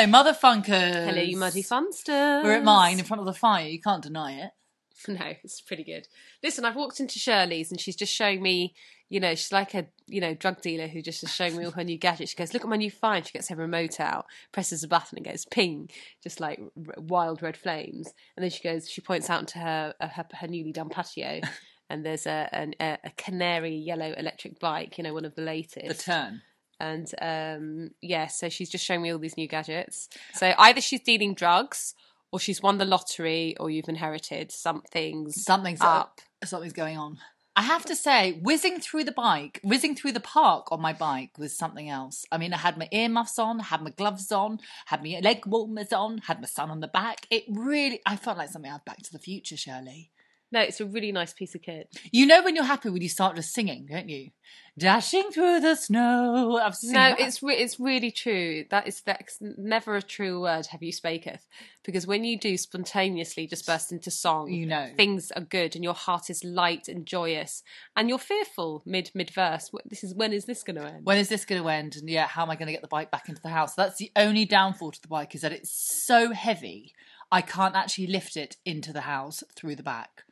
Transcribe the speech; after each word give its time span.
Hello, 0.00 0.12
Mother 0.12 0.32
Funkers. 0.32 1.04
Hello, 1.04 1.20
you 1.20 1.36
muddy 1.36 1.62
funsters. 1.62 2.42
We're 2.42 2.54
at 2.54 2.64
mine 2.64 2.98
in 2.98 3.04
front 3.04 3.20
of 3.20 3.26
the 3.26 3.34
fire. 3.34 3.68
You 3.68 3.78
can't 3.78 4.02
deny 4.02 4.32
it. 4.32 4.50
No, 5.08 5.32
it's 5.42 5.60
pretty 5.60 5.84
good. 5.84 6.08
Listen, 6.42 6.64
I've 6.64 6.76
walked 6.76 7.00
into 7.00 7.18
Shirley's 7.18 7.70
and 7.70 7.78
she's 7.78 7.96
just 7.96 8.14
showing 8.14 8.42
me, 8.42 8.74
you 9.10 9.20
know, 9.20 9.34
she's 9.34 9.52
like 9.52 9.74
a, 9.74 9.88
you 10.06 10.22
know, 10.22 10.32
drug 10.32 10.62
dealer 10.62 10.88
who 10.88 11.00
just 11.02 11.22
is 11.22 11.34
showing 11.34 11.56
me 11.56 11.64
all 11.66 11.70
her 11.72 11.84
new 11.84 11.98
gadgets. 11.98 12.30
She 12.30 12.36
goes, 12.36 12.54
look 12.54 12.62
at 12.62 12.68
my 12.68 12.76
new 12.76 12.90
find. 12.90 13.26
She 13.26 13.32
gets 13.32 13.48
her 13.48 13.56
remote 13.56 14.00
out, 14.00 14.24
presses 14.52 14.82
a 14.82 14.88
button 14.88 15.18
and 15.18 15.26
goes 15.26 15.46
ping, 15.46 15.90
just 16.22 16.40
like 16.40 16.60
r- 16.60 16.94
wild 16.98 17.42
red 17.42 17.56
flames. 17.58 18.12
And 18.36 18.44
then 18.44 18.50
she 18.50 18.62
goes, 18.62 18.88
she 18.88 19.02
points 19.02 19.28
out 19.28 19.48
to 19.48 19.58
her 19.58 19.94
uh, 20.00 20.08
her, 20.08 20.26
her 20.32 20.48
newly 20.48 20.72
done 20.72 20.88
patio 20.90 21.40
and 21.90 22.06
there's 22.06 22.26
a, 22.26 22.48
an, 22.52 22.74
a, 22.80 22.98
a 23.04 23.10
canary 23.16 23.76
yellow 23.76 24.14
electric 24.16 24.60
bike, 24.60 24.96
you 24.96 25.04
know, 25.04 25.12
one 25.12 25.24
of 25.26 25.34
the 25.34 25.42
latest. 25.42 25.88
The 25.88 25.94
turn. 25.94 26.42
And 26.80 27.14
um 27.20 27.90
yeah 28.00 28.26
so 28.26 28.48
she's 28.48 28.70
just 28.70 28.84
showing 28.84 29.02
me 29.02 29.12
all 29.12 29.18
these 29.18 29.36
new 29.36 29.46
gadgets 29.46 30.08
so 30.34 30.52
either 30.58 30.80
she's 30.80 31.00
dealing 31.00 31.34
drugs 31.34 31.94
or 32.32 32.40
she's 32.40 32.62
won 32.62 32.78
the 32.78 32.84
lottery 32.84 33.56
or 33.58 33.70
you've 33.70 33.88
inherited 33.88 34.50
something's 34.50 35.44
Something's 35.44 35.80
up 35.80 36.20
Something's 36.44 36.72
going 36.72 36.96
on. 36.96 37.18
I 37.56 37.62
have 37.62 37.84
to 37.86 37.96
say, 37.96 38.38
whizzing 38.40 38.80
through 38.80 39.04
the 39.04 39.12
bike, 39.12 39.60
whizzing 39.62 39.94
through 39.94 40.12
the 40.12 40.20
park 40.20 40.68
on 40.70 40.80
my 40.80 40.92
bike 40.92 41.36
was 41.36 41.54
something 41.54 41.90
else. 41.90 42.24
I 42.32 42.38
mean, 42.38 42.54
I 42.54 42.58
had 42.58 42.78
my 42.78 42.88
earmuffs 42.92 43.38
on, 43.38 43.58
had 43.58 43.82
my 43.82 43.90
gloves 43.90 44.32
on, 44.32 44.60
had 44.86 45.02
my 45.02 45.20
leg 45.22 45.44
warmers 45.44 45.92
on, 45.92 46.18
had 46.18 46.40
my 46.40 46.46
son 46.46 46.70
on 46.70 46.80
the 46.80 46.88
back. 46.88 47.26
It 47.28 47.44
really, 47.50 48.00
I 48.06 48.16
felt 48.16 48.38
like 48.38 48.48
something 48.48 48.70
out 48.70 48.80
of 48.80 48.84
Back 48.86 49.02
to 49.02 49.12
the 49.12 49.18
Future, 49.18 49.56
Shirley. 49.56 50.10
No 50.52 50.60
it's 50.60 50.80
a 50.80 50.86
really 50.86 51.12
nice 51.12 51.32
piece 51.32 51.54
of 51.54 51.62
kit 51.62 51.88
You 52.12 52.26
know 52.26 52.42
when 52.42 52.54
you're 52.54 52.64
happy 52.64 52.90
when 52.90 53.02
you 53.02 53.08
start 53.08 53.36
just 53.36 53.52
singing, 53.52 53.86
don't 53.90 54.08
you? 54.08 54.30
Dashing 54.78 55.30
through 55.30 55.60
the 55.60 55.74
snow. 55.74 56.58
I've 56.62 56.74
seen 56.74 56.92
no 56.92 57.10
that. 57.10 57.20
it's 57.20 57.42
re- 57.42 57.56
it's 57.56 57.78
really 57.78 58.10
true 58.10 58.64
that 58.70 58.86
is 58.88 59.00
that's 59.02 59.38
never 59.40 59.96
a 59.96 60.02
true 60.02 60.40
word 60.40 60.66
have 60.66 60.82
you 60.82 60.92
spaketh 60.92 61.40
because 61.84 62.06
when 62.06 62.24
you 62.24 62.38
do 62.38 62.56
spontaneously 62.56 63.46
just 63.46 63.66
burst 63.66 63.92
into 63.92 64.10
song 64.10 64.50
you 64.50 64.66
know. 64.66 64.88
things 64.96 65.30
are 65.32 65.42
good 65.42 65.74
and 65.74 65.84
your 65.84 65.94
heart 65.94 66.30
is 66.30 66.42
light 66.44 66.88
and 66.88 67.04
joyous 67.04 67.62
and 67.96 68.08
you're 68.08 68.18
fearful 68.18 68.82
mid 68.86 69.10
mid 69.14 69.30
verse 69.30 69.70
this 69.86 70.02
is 70.02 70.14
when 70.14 70.32
is 70.32 70.46
this 70.46 70.62
going 70.62 70.76
to 70.76 70.86
end 70.86 71.04
when 71.04 71.18
is 71.18 71.28
this 71.28 71.44
going 71.44 71.62
to 71.62 71.68
end? 71.68 71.96
And 71.96 72.08
yeah, 72.08 72.26
how 72.26 72.42
am 72.42 72.50
I 72.50 72.56
going 72.56 72.66
to 72.66 72.72
get 72.72 72.82
the 72.82 72.88
bike 72.88 73.10
back 73.10 73.28
into 73.28 73.42
the 73.42 73.48
house? 73.48 73.74
That's 73.74 73.98
the 73.98 74.10
only 74.16 74.44
downfall 74.44 74.92
to 74.92 75.02
the 75.02 75.08
bike 75.08 75.34
is 75.34 75.40
that 75.42 75.52
it's 75.52 75.70
so 75.72 76.32
heavy. 76.32 76.92
I 77.32 77.42
can't 77.42 77.76
actually 77.76 78.08
lift 78.08 78.36
it 78.36 78.56
into 78.64 78.92
the 78.92 79.02
house 79.02 79.42
through 79.54 79.76
the 79.76 79.82
back. 79.82 80.24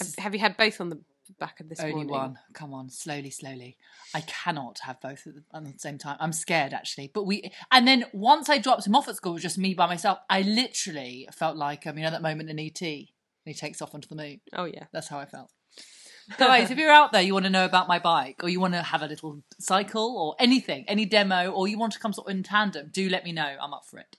Is 0.00 0.14
have 0.18 0.34
you 0.34 0.40
had 0.40 0.56
both 0.56 0.80
on 0.80 0.88
the 0.88 1.00
back 1.38 1.60
of 1.60 1.68
this 1.68 1.80
only 1.80 1.92
morning 1.94 2.10
one. 2.10 2.38
Come 2.52 2.72
on, 2.72 2.90
slowly, 2.90 3.30
slowly. 3.30 3.76
I 4.14 4.20
cannot 4.22 4.80
have 4.80 5.00
both 5.00 5.26
at 5.26 5.34
the, 5.34 5.42
at 5.54 5.64
the 5.64 5.78
same 5.78 5.98
time. 5.98 6.16
I'm 6.20 6.32
scared 6.32 6.72
actually. 6.72 7.10
But 7.12 7.24
we, 7.24 7.50
and 7.70 7.86
then 7.86 8.06
once 8.12 8.48
I 8.48 8.58
dropped 8.58 8.86
him 8.86 8.94
off 8.94 9.08
at 9.08 9.16
school, 9.16 9.32
it 9.32 9.34
was 9.34 9.42
just 9.42 9.58
me 9.58 9.74
by 9.74 9.86
myself. 9.86 10.18
I 10.30 10.42
literally 10.42 11.28
felt 11.32 11.56
like, 11.56 11.86
um, 11.86 11.98
you 11.98 12.04
know, 12.04 12.10
that 12.10 12.22
moment 12.22 12.50
in 12.50 12.58
ET, 12.58 12.80
and 12.80 13.06
he 13.44 13.54
takes 13.54 13.82
off 13.82 13.94
onto 13.94 14.08
the 14.08 14.16
moon. 14.16 14.40
oh 14.54 14.64
yeah 14.64 14.84
That's 14.92 15.08
how 15.08 15.18
I 15.18 15.26
felt. 15.26 15.50
Guys, 16.38 16.72
if 16.72 16.78
you're 16.78 16.90
out 16.90 17.12
there, 17.12 17.22
you 17.22 17.32
want 17.32 17.44
to 17.44 17.50
know 17.50 17.64
about 17.64 17.86
my 17.86 18.00
bike, 18.00 18.42
or 18.42 18.48
you 18.48 18.58
want 18.58 18.74
to 18.74 18.82
have 18.82 19.02
a 19.02 19.06
little 19.06 19.42
cycle, 19.60 20.18
or 20.18 20.34
anything, 20.40 20.84
any 20.88 21.04
demo, 21.04 21.50
or 21.50 21.68
you 21.68 21.78
want 21.78 21.92
to 21.92 22.00
come 22.00 22.12
sort 22.12 22.28
of 22.28 22.36
in 22.36 22.42
tandem, 22.42 22.90
do 22.92 23.08
let 23.08 23.24
me 23.24 23.30
know. 23.30 23.56
I'm 23.60 23.72
up 23.72 23.84
for 23.88 24.00
it. 24.00 24.16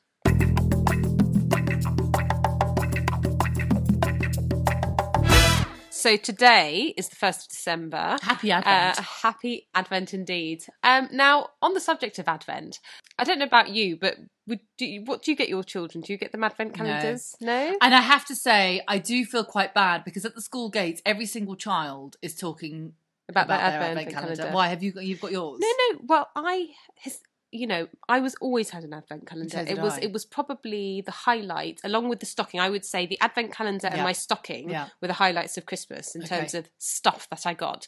So 5.97 6.15
today 6.15 6.93
is 6.95 7.09
the 7.09 7.15
first 7.15 7.41
of 7.41 7.49
December. 7.49 8.17
Happy 8.21 8.51
Uh, 8.51 8.57
Advent. 8.59 8.99
a 8.99 9.01
happy 9.01 9.67
Advent 9.73 10.13
indeed. 10.13 10.63
Um, 10.83 11.09
now, 11.11 11.49
on 11.59 11.73
the 11.73 11.79
subject 11.79 12.19
of 12.19 12.27
Advent, 12.27 12.79
I 13.17 13.23
don't 13.23 13.39
know 13.39 13.45
about 13.45 13.69
you, 13.69 13.97
but 13.97 14.15
would 14.45 14.59
do 14.77 14.85
you, 14.85 15.01
what 15.05 15.23
do 15.23 15.31
you 15.31 15.35
get 15.35 15.49
your 15.49 15.63
children? 15.63 16.03
Do 16.03 16.13
you 16.13 16.19
get 16.19 16.31
them 16.31 16.43
Advent 16.43 16.77
No. 16.77 16.85
calendars? 16.85 17.35
No. 17.41 17.75
and 17.81 17.95
I 17.95 18.01
have 18.01 18.25
to 18.25 18.35
say, 18.35 18.83
I 18.87 18.99
do 18.99 19.25
feel 19.25 19.43
quite 19.43 19.73
bad 19.73 20.03
because 20.05 20.23
at 20.23 20.35
the 20.35 20.41
school 20.41 20.69
gates, 20.69 21.01
every 21.03 21.25
single 21.25 21.55
child 21.55 22.15
is 22.21 22.35
talking 22.35 22.93
About 23.27 23.45
about, 23.45 23.57
their 23.61 23.71
their 23.71 23.79
Advent 23.89 23.97
Advent 23.97 24.13
calendar. 24.13 24.35
calendar. 24.35 24.55
Why 24.55 24.67
have 24.67 24.83
you 24.83 24.91
got? 24.91 25.03
You've 25.03 25.19
got 25.19 25.31
yours. 25.31 25.59
No, 25.59 25.67
no. 25.93 25.99
Well, 26.05 26.29
I, 26.35 26.67
his, 26.95 27.19
you 27.51 27.67
know, 27.67 27.87
I 28.09 28.19
was 28.19 28.35
always 28.41 28.69
had 28.71 28.83
an 28.83 28.93
Advent 28.93 29.25
calendar. 29.27 29.49
So 29.57 29.61
it 29.61 29.79
was, 29.79 29.93
I. 29.93 30.01
it 30.01 30.11
was 30.11 30.25
probably 30.25 31.01
the 31.05 31.11
highlight, 31.11 31.79
along 31.83 32.09
with 32.09 32.19
the 32.19 32.25
stocking. 32.25 32.59
I 32.59 32.69
would 32.69 32.85
say 32.85 33.05
the 33.05 33.19
Advent 33.21 33.53
calendar 33.53 33.87
and 33.87 34.03
my 34.03 34.11
stocking 34.11 34.69
Yeah. 34.69 34.89
were 35.01 35.07
the 35.07 35.13
highlights 35.13 35.57
of 35.57 35.65
Christmas 35.65 36.15
in 36.15 36.23
terms 36.23 36.53
of 36.53 36.69
stuff 36.77 37.27
that 37.29 37.45
I 37.45 37.53
got. 37.53 37.87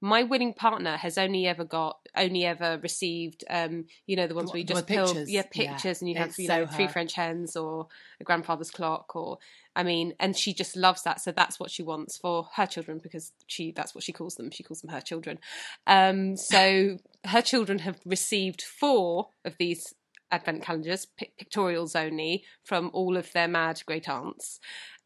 My 0.00 0.22
winning 0.22 0.54
partner 0.54 0.96
has 0.96 1.18
only 1.18 1.46
ever 1.46 1.64
got, 1.64 1.98
only 2.16 2.44
ever 2.46 2.78
received, 2.82 3.44
um, 3.50 3.84
you 4.06 4.16
know, 4.16 4.26
the 4.26 4.34
ones 4.34 4.48
The 4.48 4.52
where 4.54 4.60
you 4.60 4.64
just 4.66 4.82
with 4.82 4.86
peel, 4.86 5.06
pictures. 5.06 5.30
yeah, 5.30 5.42
Yeah. 5.54 5.72
pictures, 5.72 6.00
and 6.00 6.08
you 6.08 6.16
have, 6.16 6.38
you 6.38 6.46
so 6.46 6.60
know, 6.60 6.66
three. 6.66 6.88
French 6.88 7.12
hens 7.14 7.56
or 7.56 7.88
a 8.20 8.24
grandfather's 8.24 8.70
clock, 8.70 9.14
or 9.14 9.38
I 9.76 9.82
mean, 9.82 10.14
and 10.18 10.36
she 10.36 10.54
just 10.54 10.76
loves 10.76 11.02
that. 11.02 11.20
So 11.20 11.32
that's 11.32 11.60
what 11.60 11.70
she 11.70 11.82
wants 11.82 12.16
for 12.16 12.48
her 12.54 12.66
children 12.66 12.98
because 13.02 13.32
she 13.46 13.72
that's 13.72 13.94
what 13.94 14.02
she 14.04 14.12
calls 14.12 14.36
them. 14.36 14.50
She 14.50 14.62
calls 14.62 14.80
them 14.80 14.90
her 14.90 15.00
children. 15.00 15.38
Um, 15.86 16.36
so 16.36 16.98
her 17.24 17.42
children 17.42 17.80
have 17.80 18.00
received 18.04 18.62
four 18.62 19.28
of 19.44 19.56
these 19.58 19.94
advent 20.32 20.62
calendars, 20.62 21.06
pic- 21.06 21.34
pictorials 21.38 21.94
only, 21.94 22.44
from 22.64 22.90
all 22.92 23.16
of 23.16 23.32
their 23.32 23.48
mad 23.48 23.82
great 23.84 24.08
aunts. 24.08 24.60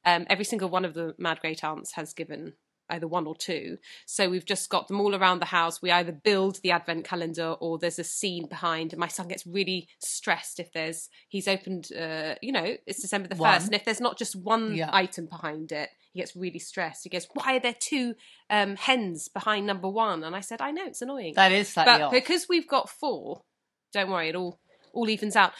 Um, 0.04 0.26
every 0.28 0.44
single 0.44 0.68
one 0.68 0.84
of 0.84 0.94
the 0.94 1.14
mad 1.18 1.40
great 1.40 1.64
aunts 1.64 1.92
has 1.94 2.12
given 2.12 2.52
either 2.90 3.08
one 3.08 3.26
or 3.26 3.34
two. 3.34 3.78
So 4.06 4.28
we've 4.28 4.44
just 4.44 4.68
got 4.70 4.88
them 4.88 5.00
all 5.00 5.14
around 5.14 5.40
the 5.40 5.46
house. 5.46 5.80
We 5.80 5.90
either 5.90 6.12
build 6.12 6.60
the 6.62 6.70
advent 6.70 7.04
calendar 7.04 7.52
or 7.60 7.78
there's 7.78 7.98
a 7.98 8.04
scene 8.04 8.46
behind. 8.46 8.92
And 8.92 9.00
my 9.00 9.08
son 9.08 9.28
gets 9.28 9.46
really 9.46 9.88
stressed 9.98 10.60
if 10.60 10.72
there's 10.72 11.08
he's 11.28 11.48
opened. 11.48 11.88
Uh, 11.92 12.34
you 12.42 12.52
know, 12.52 12.76
it's 12.86 13.00
December 13.02 13.28
the 13.28 13.36
One. 13.36 13.54
first, 13.54 13.66
and 13.66 13.74
if 13.74 13.84
there's 13.84 14.00
not 14.00 14.18
just 14.18 14.36
one 14.36 14.74
Yeah. 14.74 14.90
item 14.92 15.26
behind 15.26 15.72
it, 15.72 15.88
he 16.12 16.20
gets 16.20 16.36
really 16.36 16.58
stressed. 16.58 17.04
He 17.04 17.10
goes, 17.10 17.26
"Why 17.34 17.56
are 17.56 17.60
there 17.60 17.76
two 17.78 18.14
um, 18.50 18.76
hens 18.76 19.28
behind 19.28 19.66
number 19.66 19.88
one?" 19.88 20.22
And 20.22 20.36
I 20.36 20.40
said, 20.40 20.60
"I 20.60 20.70
know 20.70 20.84
it's 20.86 21.02
annoying." 21.02 21.34
That 21.34 21.52
is 21.52 21.68
slightly 21.70 21.92
but 21.94 22.02
off. 22.02 22.12
because 22.12 22.46
we've 22.48 22.68
got 22.68 22.88
four, 22.88 23.42
don't 23.92 24.10
worry, 24.10 24.28
it 24.28 24.36
all 24.36 24.60
all 24.92 25.08
evens 25.08 25.34
out. 25.36 25.52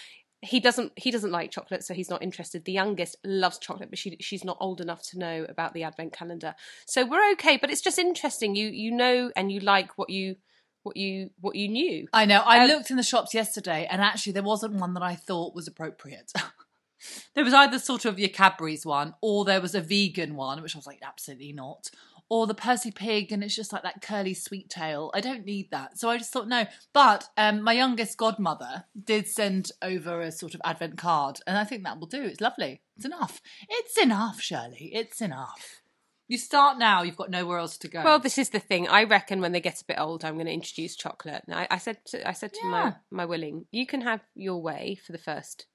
He 0.44 0.60
doesn't 0.60 0.93
he 0.97 1.10
doesn't 1.10 1.32
like 1.32 1.50
chocolate, 1.50 1.84
so 1.84 1.94
he's 1.94 2.10
not 2.10 2.22
interested. 2.22 2.65
The 2.65 2.72
youngest 2.72 3.16
loves 3.25 3.59
chocolate, 3.59 3.91
but 3.91 3.99
she 3.99 4.16
she's 4.21 4.44
not 4.44 4.59
old 4.60 4.81
enough 4.81 5.03
to 5.10 5.19
know 5.19 5.47
about 5.49 5.75
the 5.75 5.82
advent 5.84 6.12
calendar. 6.12 6.55
So 6.87 7.05
we're 7.05 7.32
okay, 7.32 7.56
but 7.56 7.71
it's 7.71 7.81
just 7.81 7.99
interesting. 7.99 8.54
You 8.54 8.69
you 8.69 8.91
know 8.91 9.31
and 9.34 9.50
you 9.50 9.60
like 9.60 9.97
what 9.99 10.10
you 10.10 10.37
what 10.84 10.97
you 10.97 11.31
what 11.41 11.56
you 11.56 11.69
knew. 11.69 12.06
I 12.12 12.27
know. 12.27 12.41
I 12.41 12.60
Um, 12.60 12.69
looked 12.69 12.91
in 12.91 12.97
the 12.97 13.03
shops 13.03 13.34
yesterday, 13.34 13.88
and 13.91 14.00
actually, 14.00 14.33
there 14.34 14.43
wasn't 14.43 14.75
one 14.75 14.94
that 14.94 15.03
I 15.03 15.15
thought 15.15 15.54
was 15.54 15.66
appropriate. 15.66 16.33
there 17.34 17.44
was 17.44 17.54
either 17.54 17.78
sort 17.78 18.04
of 18.04 18.19
your 18.19 18.28
Cadbury's 18.28 18.87
one, 18.87 19.15
or 19.21 19.44
there 19.44 19.60
was 19.60 19.75
a 19.75 19.81
vegan 19.81 20.37
one, 20.37 20.62
which 20.62 20.77
I 20.77 20.78
was 20.78 20.87
like, 20.87 21.00
absolutely 21.03 21.53
not. 21.53 21.91
Or 22.30 22.46
the 22.46 22.54
Percy 22.54 22.90
Pig, 22.90 23.30
and 23.32 23.44
it's 23.44 23.54
just 23.54 23.72
like 23.72 23.82
that 23.82 24.00
curly 24.00 24.34
sweet 24.34 24.70
tail. 24.70 25.10
I 25.14 25.20
don't 25.20 25.44
need 25.44 25.70
that. 25.70 25.98
So 25.98 26.08
I 26.08 26.16
just 26.16 26.32
thought, 26.32 26.48
no. 26.48 26.64
But 26.92 27.28
um, 27.36 27.62
my 27.62 27.74
youngest 27.74 28.16
godmother 28.16 28.84
did 29.00 29.28
send 29.28 29.70
over 29.82 30.20
a 30.20 30.32
sort 30.32 30.54
of 30.54 30.60
advent 30.64 30.96
card, 30.96 31.40
and 31.46 31.58
I 31.58 31.64
think 31.64 31.84
that 31.84 32.00
will 32.00 32.06
do. 32.06 32.22
It's 32.22 32.40
lovely. 32.40 32.80
It's 32.96 33.04
enough. 33.04 33.40
It's 33.68 33.98
enough, 33.98 34.40
Shirley. 34.40 34.90
It's 34.94 35.20
enough. 35.20 35.82
You 36.26 36.38
start 36.38 36.78
now, 36.78 37.02
you've 37.02 37.18
got 37.18 37.30
nowhere 37.30 37.58
else 37.58 37.76
to 37.76 37.88
go. 37.88 38.02
Well, 38.02 38.18
this 38.18 38.38
is 38.38 38.48
the 38.48 38.58
thing. 38.58 38.88
I 38.88 39.04
reckon 39.04 39.42
when 39.42 39.52
they 39.52 39.60
get 39.60 39.82
a 39.82 39.84
bit 39.84 40.00
older, 40.00 40.26
I'm 40.26 40.34
going 40.34 40.46
to 40.46 40.52
introduce 40.52 40.96
chocolate. 40.96 41.42
Now, 41.46 41.58
I, 41.58 41.66
I 41.72 41.78
said 41.78 41.98
to, 42.06 42.26
I 42.26 42.32
said 42.32 42.54
to 42.54 42.60
Yeah. 42.64 42.70
my 42.70 42.94
my 43.10 43.24
willing, 43.26 43.66
you 43.70 43.86
can 43.86 44.00
have 44.00 44.22
your 44.34 44.62
way 44.62 44.94
for 45.06 45.12
the 45.12 45.18
first 45.18 45.66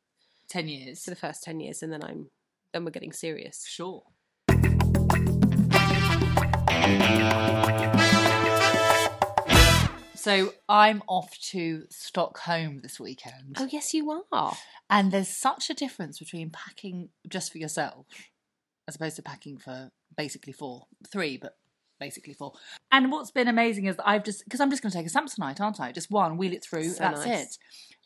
10 0.50 0.68
years. 0.68 1.04
for 1.04 1.12
the 1.12 1.16
first 1.16 1.44
ten 1.44 1.60
years, 1.60 1.84
and 1.84 1.94
then 1.94 2.04
I'm 2.04 2.32
then 2.74 2.84
we're 2.84 2.90
getting 2.92 3.12
serious. 3.14 3.64
Sure. 3.68 4.02
So 10.16 10.54
I'm 10.68 11.02
off 11.08 11.36
to 11.52 11.86
Stockholm 11.90 12.80
this 12.80 13.00
weekend. 13.00 13.56
Oh 13.58 13.68
yes, 13.72 13.94
you 13.94 14.24
are. 14.32 14.56
And 14.90 15.12
there's 15.12 15.30
such 15.30 15.70
a 15.70 15.74
difference 15.74 16.20
between 16.20 16.50
packing 16.50 17.10
just 17.28 17.52
for 17.52 17.58
yourself 17.58 18.06
as 18.88 18.96
opposed 18.96 19.16
to 19.16 19.22
packing 19.22 19.58
for 19.58 19.92
basically 20.18 20.52
four, 20.52 20.88
three, 21.12 21.38
but 21.38 21.58
basically 22.00 22.34
four. 22.34 22.54
And 22.92 23.12
what's 23.12 23.32
been 23.32 23.48
amazing 23.48 23.86
is 23.86 23.96
that 23.96 24.08
I've 24.08 24.24
just, 24.24 24.44
because 24.44 24.60
I'm 24.60 24.70
just 24.70 24.82
going 24.84 24.92
to 24.92 24.98
take 24.98 25.08
a 25.08 25.10
Samsonite, 25.10 25.62
aren't 25.62 25.80
I? 25.80 25.92
Just 25.92 26.12
one, 26.12 26.38
wheel 26.38 26.54
it 26.54 26.64
through, 26.64 26.90
So 26.90 27.00
that's 27.00 27.26
nice. 27.26 27.42
it. 27.44 27.58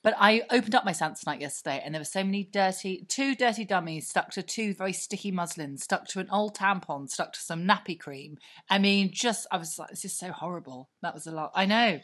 But 0.04 0.16
I 0.20 0.44
opened 0.52 0.76
up 0.76 0.84
my 0.84 0.92
Samsonite 0.92 1.40
yesterday 1.40 1.82
and 1.84 1.96
there 1.96 2.02
were 2.02 2.06
so 2.06 2.24
many 2.24 2.44
dirty, 2.44 3.06
two 3.08 3.36
dirty 3.36 3.64
dummies 3.64 4.10
stuck 4.10 4.32
to 4.32 4.44
two 4.44 4.74
very 4.74 4.92
sticky 4.94 5.32
muslins, 5.32 5.84
stuck 5.84 6.08
to 6.10 6.20
an 6.20 6.28
old 6.30 6.56
tampon, 6.58 7.10
stuck 7.10 7.32
to 7.34 7.40
some 7.40 7.64
nappy 7.66 7.98
cream. 7.98 8.38
I 8.70 8.80
mean, 8.80 9.12
just, 9.14 9.48
I 9.50 9.58
was 9.58 9.80
like, 9.80 9.90
this 9.92 10.04
is 10.04 10.18
so 10.18 10.32
horrible. 10.34 10.90
That 11.02 11.14
was 11.14 11.26
a 11.26 11.32
lot. 11.32 11.52
I 11.56 11.66
know. 11.66 12.02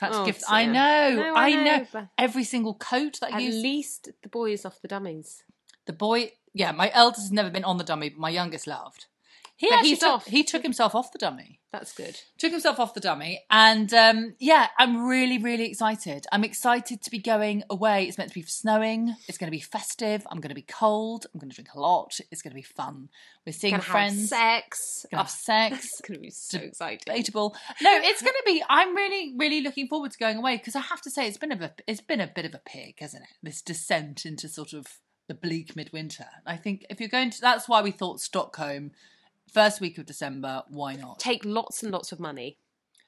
That's 0.00 0.16
Oh, 0.16 0.24
gift. 0.24 0.44
I 0.48 0.64
know. 0.64 1.14
No, 1.16 1.34
I 1.34 1.48
I 1.48 1.50
know. 1.64 1.86
know, 1.92 2.08
Every 2.16 2.44
single 2.44 2.74
coat 2.74 3.18
that 3.20 3.34
I 3.34 3.36
At 3.36 3.42
use. 3.42 3.62
least 3.62 4.08
the 4.22 4.28
boy 4.30 4.52
is 4.52 4.64
off 4.64 4.80
the 4.80 4.88
dummies. 4.88 5.42
The 5.84 5.92
boy, 5.92 6.32
yeah, 6.54 6.72
my 6.72 6.90
eldest 6.94 7.22
has 7.24 7.32
never 7.32 7.50
been 7.50 7.64
on 7.64 7.76
the 7.76 7.84
dummy, 7.84 8.08
but 8.08 8.18
my 8.18 8.30
youngest 8.30 8.66
loved. 8.66 9.06
He 9.62 9.68
But 9.68 9.74
actually 9.76 9.88
he's 9.90 9.98
took, 10.00 10.08
off. 10.08 10.26
he 10.26 10.42
took 10.42 10.62
himself 10.62 10.92
off 10.96 11.12
the 11.12 11.18
dummy. 11.18 11.60
That's 11.72 11.92
good. 11.92 12.18
took 12.36 12.50
himself 12.50 12.80
off 12.80 12.94
the 12.94 13.00
dummy. 13.00 13.40
And 13.48 13.94
um 13.94 14.34
yeah 14.40 14.66
i'm 14.78 15.06
really 15.06 15.38
really 15.38 15.66
excited. 15.70 16.26
I'm 16.32 16.42
excited 16.44 17.00
to 17.00 17.10
be 17.10 17.20
going 17.20 17.62
away. 17.70 18.04
It's 18.08 18.18
meant 18.18 18.30
to 18.32 18.34
be 18.34 18.42
snowing. 18.42 19.14
It's 19.28 19.38
going 19.38 19.46
to 19.50 19.56
be 19.56 19.60
festive. 19.60 20.26
I'm 20.30 20.40
going 20.40 20.48
to 20.50 20.54
be 20.56 20.66
cold. 20.68 21.26
I'm 21.32 21.38
going 21.40 21.48
to 21.50 21.54
drink 21.54 21.70
a 21.74 21.80
lot. 21.80 22.18
It's 22.32 22.42
going 22.42 22.50
to 22.50 22.56
be 22.56 22.62
fun. 22.82 23.08
We're 23.46 23.52
seeing 23.52 23.74
Gonna 23.74 23.82
friends. 23.84 24.30
have 24.32 24.62
sex. 24.64 25.06
gonna 25.10 25.22
have 25.22 25.30
sex. 25.30 25.84
It's 25.84 26.00
gonna 26.06 26.18
be 26.20 26.30
so 26.30 26.58
exciting. 26.58 26.98
debatable. 27.06 27.54
No 27.80 27.90
it's 28.02 28.20
going 28.20 28.34
to 28.34 28.42
be 28.44 28.62
i'm 28.68 28.94
really 28.96 29.34
really 29.38 29.60
looking 29.62 29.86
forward 29.86 30.10
to 30.10 30.18
going 30.18 30.36
away 30.38 30.56
because 30.56 30.74
i 30.76 30.80
have 30.80 31.00
to 31.02 31.10
say 31.10 31.26
it's 31.28 31.38
been 31.38 31.52
a 31.52 31.72
it's 31.86 32.00
been 32.00 32.20
a 32.20 32.26
bit 32.26 32.44
of 32.44 32.52
a 32.54 32.60
pig 32.66 32.96
hasn't 32.98 33.22
it? 33.22 33.28
This 33.42 33.62
descent 33.62 34.26
into 34.26 34.48
sort 34.48 34.72
of 34.72 34.86
the 35.28 35.34
bleak 35.34 35.76
midwinter. 35.76 36.26
I 36.44 36.56
think 36.56 36.84
if 36.90 36.98
you're 37.00 37.08
going 37.08 37.30
to 37.30 37.40
that's 37.40 37.68
why 37.68 37.80
we 37.80 37.92
thought 37.92 38.20
stockholm 38.20 38.90
first 39.52 39.80
week 39.80 39.98
of 39.98 40.06
december 40.06 40.62
why 40.68 40.94
not 40.94 41.18
Take 41.18 41.44
lots 41.44 41.82
and 41.82 41.92
lots 41.92 42.12
of 42.12 42.20
money. 42.20 42.58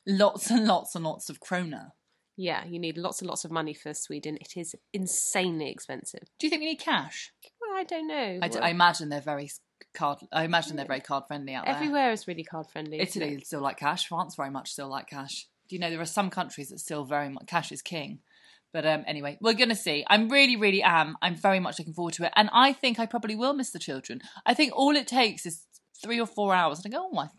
lots 0.06 0.50
and 0.50 0.66
lots 0.66 0.94
and 0.94 1.04
lots 1.04 1.28
of 1.31 1.40
krona 1.40 1.92
Yeah, 2.36 2.64
you 2.64 2.78
need 2.78 2.96
lots 2.98 3.20
and 3.20 3.28
lots 3.28 3.44
of 3.44 3.50
money 3.50 3.75
for 3.75 3.94
Sweden. 3.94 4.36
It 4.40 4.56
is 4.56 4.75
insanely 4.92 5.70
expensive. 5.70 6.22
Do 6.38 6.46
you 6.46 6.50
think 6.50 6.60
we 6.60 6.66
need 6.66 6.81
cash? 6.81 7.32
Well, 7.60 7.78
I 7.78 7.84
don't 7.84 8.08
know. 8.08 8.38
I, 8.42 8.48
d- 8.48 8.58
I 8.58 8.70
imagine 8.70 9.08
they're 9.08 9.20
very 9.20 9.50
card. 9.94 10.19
I 10.32 10.42
imagine 10.44 10.75
they're 10.76 10.84
very 10.94 11.00
card 11.00 11.25
friendly 11.28 11.54
out 11.54 11.64
there. 11.64 11.75
everywhere 11.76 12.10
is 12.10 12.26
really 12.26 12.42
card 12.42 12.66
friendly. 12.72 12.98
Italy 13.00 13.34
it? 13.34 13.46
still 13.46 13.60
like 13.60 13.78
cash. 13.78 14.08
France 14.08 14.34
very 14.34 14.50
much 14.50 14.72
still 14.72 14.88
like 14.88 15.08
cash. 15.08 15.46
Do 15.69 15.76
you 15.76 15.80
know 15.80 15.90
there 15.90 16.00
are 16.00 16.04
some 16.20 16.28
countries 16.28 16.69
that 16.70 16.80
still 16.80 17.04
very 17.04 17.28
much 17.28 17.46
cash 17.46 17.70
is 17.72 17.80
king. 17.82 18.19
But 18.72 18.84
um, 18.84 19.04
anyway, 19.06 19.38
we're 19.40 19.54
gonna 19.54 19.76
see. 19.76 20.04
I'm 20.08 20.28
really, 20.28 20.56
really 20.56 20.82
am. 20.82 21.16
I'm 21.22 21.37
very 21.37 21.60
much 21.60 21.78
looking 21.78 21.94
forward 21.94 22.14
to 22.14 22.25
it, 22.26 22.32
and 22.34 22.50
I 22.52 22.72
think 22.72 22.98
I 22.98 23.06
probably 23.06 23.37
will 23.37 23.52
miss 23.54 23.70
the 23.70 23.78
children. 23.78 24.20
I 24.44 24.52
think 24.54 24.72
all 24.75 24.96
it 24.96 25.06
takes 25.06 25.46
is 25.46 25.62
three 26.02 26.20
or 26.20 26.26
four 26.26 26.55
hours, 26.55 26.85
and 26.85 26.93
I 26.94 26.96
go, 26.99 27.08
oh, 27.12 27.19
I'm 27.19 27.31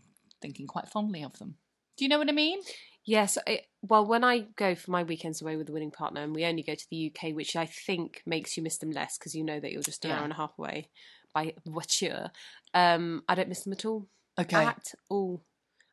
thinking 0.41 0.67
quite 0.67 0.87
fondly 0.89 1.23
of 1.23 1.37
them. 1.39 1.55
Do 1.97 2.05
you 2.05 2.09
know 2.09 2.17
what 2.17 2.29
I 2.29 2.33
mean? 2.33 2.59
Yes. 3.05 3.37
Well, 3.81 4.05
when 4.05 4.23
I 4.23 4.39
go 4.55 4.73
for 4.75 4.91
my 4.91 5.03
weekends 5.03 5.41
away 5.41 5.55
with 5.57 5.69
a 5.69 5.71
winning 5.71 5.91
partner, 5.91 6.21
and 6.21 6.33
we 6.33 6.43
only 6.45 6.63
go 6.63 6.75
to 6.75 6.85
the 6.89 7.11
UK, 7.13 7.33
which 7.35 7.55
I 7.55 7.65
think 7.65 8.21
makes 8.25 8.57
you 8.57 8.63
miss 8.63 8.77
them 8.79 8.91
less 8.91 9.17
because 9.17 9.35
you 9.35 9.43
know 9.43 9.59
that 9.59 9.71
you're 9.71 9.81
just 9.83 10.03
an 10.05 10.11
Yeah. 10.11 10.17
hour 10.17 10.23
and 10.23 10.33
a 10.33 10.35
half 10.37 10.57
away 10.57 10.89
by 11.33 11.53
voiture. 11.65 12.31
Um, 12.73 13.23
I 13.29 13.35
don't 13.35 13.49
miss 13.49 13.63
them 13.63 13.73
at 13.73 13.85
all. 13.85 14.07
Okay, 14.39 14.57
At 14.65 14.87
all. 15.09 15.45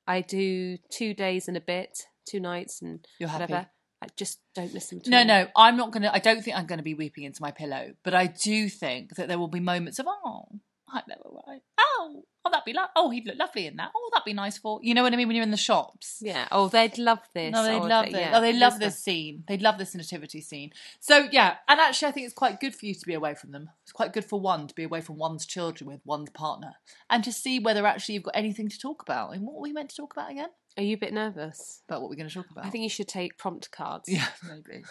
I 0.07 0.21
do 0.23 0.79
two 0.91 1.15
days 1.15 1.47
and 1.49 1.57
a 1.57 1.61
bit, 1.61 1.97
two 2.29 2.41
nights 2.41 2.83
and 2.83 3.07
you're 3.21 3.29
happy. 3.29 3.53
whatever. 3.53 3.69
I 4.03 4.07
just 4.17 4.41
don't 4.55 4.75
miss 4.75 4.89
them 4.89 4.99
at 4.99 5.07
No, 5.07 5.19
all. 5.19 5.25
no, 5.25 5.47
I'm 5.55 5.77
not 5.77 5.93
gonna. 5.93 6.11
I 6.13 6.19
don't 6.19 6.43
think 6.43 6.57
I'm 6.57 6.67
gonna 6.67 6.83
be 6.83 6.95
weeping 6.95 7.23
into 7.23 7.41
my 7.43 7.53
pillow, 7.53 7.93
but 8.03 8.15
I 8.15 8.27
do 8.27 8.69
think 8.69 9.15
that 9.15 9.29
there 9.29 9.39
will 9.39 9.47
be 9.47 9.61
moments 9.61 10.01
of 10.01 10.07
oh, 10.09 10.47
I 10.89 11.03
never 11.07 11.23
right. 11.47 11.61
Oh, 11.79 12.25
oh, 12.45 12.51
that'd 12.51 12.65
be 12.65 12.73
lo- 12.73 12.87
oh, 12.97 13.11
he'd 13.11 13.27
look 13.27 13.39
lovely 13.39 13.67
in 13.67 13.77
that. 13.77 13.91
Oh, 13.95 14.11
that'd 14.13 14.25
be 14.25 14.33
nice 14.33 14.59
for 14.59 14.81
you 14.83 14.95
know 14.95 15.03
what 15.03 15.13
I 15.13 15.17
mean 15.17 15.29
when 15.29 15.37
you're 15.37 15.43
in 15.45 15.51
the 15.51 15.57
shops. 15.57 16.19
Yeah. 16.21 16.47
Oh, 16.51 16.69
they'd 16.69 16.99
love 16.99 17.21
this. 17.35 17.53
No, 17.53 17.63
they'd 17.65 17.77
oh, 17.77 17.87
love 17.87 18.07
they- 18.07 18.13
this. 18.13 18.21
yeah, 18.21 18.39
oh, 18.39 18.41
they 18.41 18.53
love 18.53 18.79
this 18.79 18.99
scene. 18.99 19.45
They'd 19.47 19.63
love 19.63 19.79
this 19.79 19.95
nativity 19.95 20.41
scene. 20.41 20.73
So 21.01 21.29
yeah, 21.31 21.57
and 21.69 21.81
actually, 21.81 22.09
I 22.09 22.13
think 22.13 22.27
it's 22.27 22.35
quite 22.35 22.61
good 22.61 22.75
for 22.75 22.87
you 22.87 22.95
to 22.95 23.07
be 23.07 23.15
away 23.15 23.35
from 23.35 23.53
them. 23.53 23.71
It's 23.83 23.93
quite 23.93 24.13
good 24.13 24.25
for 24.25 24.41
one 24.41 24.67
to 24.69 24.75
be 24.75 24.85
away 24.85 25.01
from 25.01 25.17
one's 25.19 25.47
children 25.47 25.89
with 25.91 26.01
one's 26.05 26.31
partner, 26.31 26.75
and 27.11 27.23
to 27.25 27.33
see 27.33 27.59
whether 27.59 27.87
actually 27.87 28.15
you've 28.15 28.23
got 28.25 28.37
anything 28.37 28.69
to 28.69 28.79
talk 28.79 29.03
about. 29.03 29.35
And 29.35 29.43
what 29.45 29.55
were 29.57 29.63
we 29.63 29.73
meant 29.73 29.91
to 29.91 29.97
talk 29.97 30.13
about 30.13 30.31
again? 30.31 30.49
Are 30.79 30.83
you 30.83 30.95
a 30.95 30.99
bit 30.99 31.13
nervous? 31.13 31.83
About 31.87 32.01
what 32.01 32.09
we're 32.09 32.17
going 32.17 32.31
to 32.31 32.35
talk 32.35 32.51
about? 32.51 32.65
I 32.65 32.71
think 32.71 32.83
you 32.83 32.89
should 32.89 33.07
take 33.07 33.37
prompt 33.37 33.71
cards. 33.71 34.09
Yeah, 34.09 34.27
maybe. 34.49 34.83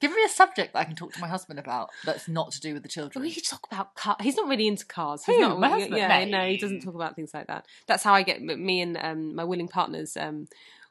Give 0.00 0.10
me 0.10 0.22
a 0.24 0.30
subject 0.30 0.72
that 0.72 0.78
I 0.78 0.84
can 0.84 0.96
talk 0.96 1.12
to 1.12 1.20
my 1.20 1.28
husband 1.28 1.58
about 1.58 1.90
that's 2.06 2.26
not 2.26 2.52
to 2.52 2.60
do 2.60 2.72
with 2.72 2.82
the 2.82 2.88
children. 2.88 3.22
We 3.22 3.34
could 3.34 3.44
talk 3.44 3.66
about 3.70 3.94
cars. 3.96 4.16
He's 4.22 4.36
not 4.36 4.48
really 4.48 4.66
into 4.66 4.86
cars. 4.86 5.24
He's 5.26 5.36
Who? 5.36 5.42
not. 5.42 5.60
My 5.60 5.68
husband? 5.68 5.94
Yeah, 5.94 6.24
No. 6.24 6.38
no, 6.38 6.48
he 6.48 6.56
doesn't 6.56 6.80
talk 6.80 6.94
about 6.96 7.14
things 7.16 7.32
like 7.32 7.46
that. 7.46 7.66
That's 7.86 8.02
how 8.02 8.14
I 8.14 8.22
get 8.22 8.42
me 8.42 8.80
and 8.80 8.98
um, 9.00 9.34
my 9.36 9.44
willing 9.44 9.68
partners, 9.68 10.16
um, 10.16 10.48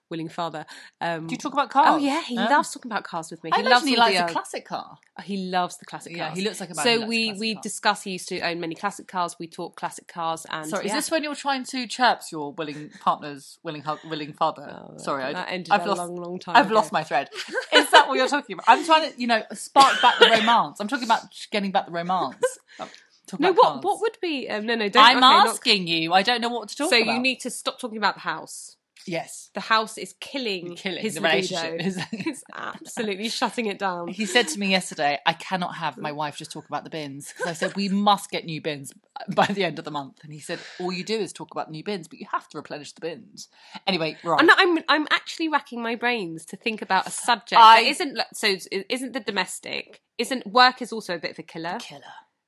willing 0.09 0.29
father. 0.29 0.65
Um, 1.01 1.27
do 1.27 1.33
you 1.33 1.37
talk 1.37 1.53
about 1.53 1.69
cars? 1.71 1.87
Oh 1.89 1.97
yeah, 1.97 2.21
he 2.23 2.35
Huh? 2.37 2.47
loves 2.49 2.71
talking 2.71 2.91
about 2.91 3.03
cars 3.03 3.31
with 3.31 3.43
me. 3.43 3.49
I 3.53 3.61
He 3.61 3.67
loves 3.67 3.85
he 3.87 3.95
likes 3.95 4.17
the, 4.17 4.25
a 4.25 4.29
classic 4.29 4.65
car. 4.65 4.97
He 5.23 5.37
loves 5.37 5.77
the 5.77 5.85
classic 5.85 6.15
Yeah, 6.15 6.33
he 6.33 6.41
looks 6.41 6.59
like 6.59 6.69
a 6.69 6.75
man 6.75 6.83
So 6.83 7.05
we 7.07 7.33
we 7.33 7.53
car. 7.55 7.61
discuss. 7.63 8.03
He 8.03 8.11
used 8.11 8.27
to 8.29 8.39
own 8.41 8.59
many 8.59 8.75
classic 8.75 9.07
cars. 9.07 9.35
We 9.39 9.47
talk 9.47 9.75
classic 9.75 10.07
cars, 10.07 10.45
and 10.51 10.67
Sorry, 10.69 10.85
is 10.85 10.91
this 10.93 11.09
when 11.09 11.23
you're 11.23 11.35
trying 11.35 11.63
to 11.65 11.87
chirps 11.87 12.31
your 12.31 12.51
willing 12.53 12.91
partner's 12.99 13.57
willing 13.63 13.83
willing 14.05 14.33
father? 14.33 14.67
Oh, 14.89 14.97
Sorry, 14.97 15.23
I, 15.23 15.43
ended 15.45 15.73
I've 15.73 15.85
a 15.85 15.89
lost. 15.89 15.97
long, 16.01 16.15
long 16.17 16.39
time. 16.39 16.55
I've 16.57 16.67
ago. 16.67 16.75
lost 16.75 16.91
my 16.91 17.03
thread. 17.03 17.29
Is 17.73 17.89
that 17.91 18.07
what 18.07 18.17
you're 18.17 18.27
talking 18.27 18.53
about? 18.55 18.65
I'm 18.67 18.83
trying 18.85 19.11
to, 19.11 19.19
you 19.19 19.27
know, 19.27 19.41
spark 19.53 20.01
back 20.01 20.19
the 20.19 20.29
romance. 20.37 20.79
I'm 20.79 20.87
talking 20.87 21.05
about 21.05 21.21
getting 21.51 21.71
back 21.71 21.85
the 21.87 21.91
romance. 21.93 22.43
Talk 23.27 23.39
No, 23.39 23.53
what 23.53 23.83
what 23.83 24.01
would 24.01 24.17
be? 24.21 24.47
Um, 24.49 24.65
no, 24.65 24.75
no. 24.75 24.87
Don't, 24.89 25.03
I'm 25.03 25.17
okay, 25.17 25.19
not- 25.21 25.47
asking 25.47 25.87
you. 25.87 26.13
I 26.13 26.21
don't 26.21 26.41
know 26.41 26.49
what 26.49 26.69
to 26.69 26.75
talk 26.75 26.89
so 26.89 26.97
about. 26.97 27.07
So 27.07 27.13
you 27.13 27.19
need 27.19 27.39
to 27.41 27.49
stop 27.49 27.79
talking 27.79 27.97
about 27.97 28.15
the 28.15 28.21
house. 28.21 28.77
yes, 29.07 29.49
The 29.53 29.61
house 29.61 29.97
is 29.97 30.13
killing, 30.19 30.75
killing 30.75 31.01
his 31.01 31.19
relationship. 31.19 31.79
It's 32.11 32.43
absolutely 32.55 33.29
shutting 33.29 33.65
it 33.67 33.77
down. 33.79 34.07
He 34.07 34.25
said 34.25 34.47
to 34.49 34.59
me 34.59 34.69
yesterday, 34.71 35.19
I 35.25 35.33
cannot 35.33 35.75
have 35.75 35.97
my 35.97 36.11
wife 36.11 36.37
just 36.37 36.51
talk 36.51 36.65
about 36.67 36.83
the 36.83 36.89
bins. 36.89 37.31
Because 37.35 37.47
I 37.51 37.53
said, 37.53 37.75
we 37.75 37.87
must 37.89 38.31
get 38.31 38.45
new 38.45 38.61
bins 38.61 38.93
by 39.35 39.45
the 39.47 39.63
end 39.63 39.77
of 39.79 39.85
the 39.85 39.91
month. 39.91 40.23
And 40.23 40.33
he 40.33 40.39
said, 40.39 40.59
all 40.79 40.91
you 40.91 41.03
do 41.03 41.17
is 41.17 41.31
talk 41.33 41.51
about 41.51 41.69
new 41.71 41.83
bins, 41.83 42.07
but 42.07 42.19
you 42.19 42.25
have 42.31 42.47
to 42.49 42.57
replenish 42.57 42.93
the 42.93 43.01
bins. 43.01 43.47
Anyway, 43.85 44.17
right. 44.23 44.39
I'm, 44.39 44.45
not, 44.47 44.57
I'm 44.59 44.79
I'm 44.89 45.07
actually 45.11 45.49
racking 45.49 45.81
my 45.83 45.95
brains 45.95 46.45
to 46.45 46.57
think 46.57 46.81
about 46.81 47.07
a 47.07 47.11
subject 47.11 47.61
I- 47.61 47.83
that 47.83 47.89
isn't 47.89 48.19
so 48.33 48.55
Isn't 48.89 49.13
the 49.13 49.19
domestic 49.19 50.01
isn't 50.17 50.47
work 50.47 50.81
is 50.81 50.93
also 50.93 51.13
a 51.15 51.19
bit 51.19 51.31
of 51.31 51.39
a 51.39 51.43
killer, 51.43 51.77
Killer. 51.81 52.01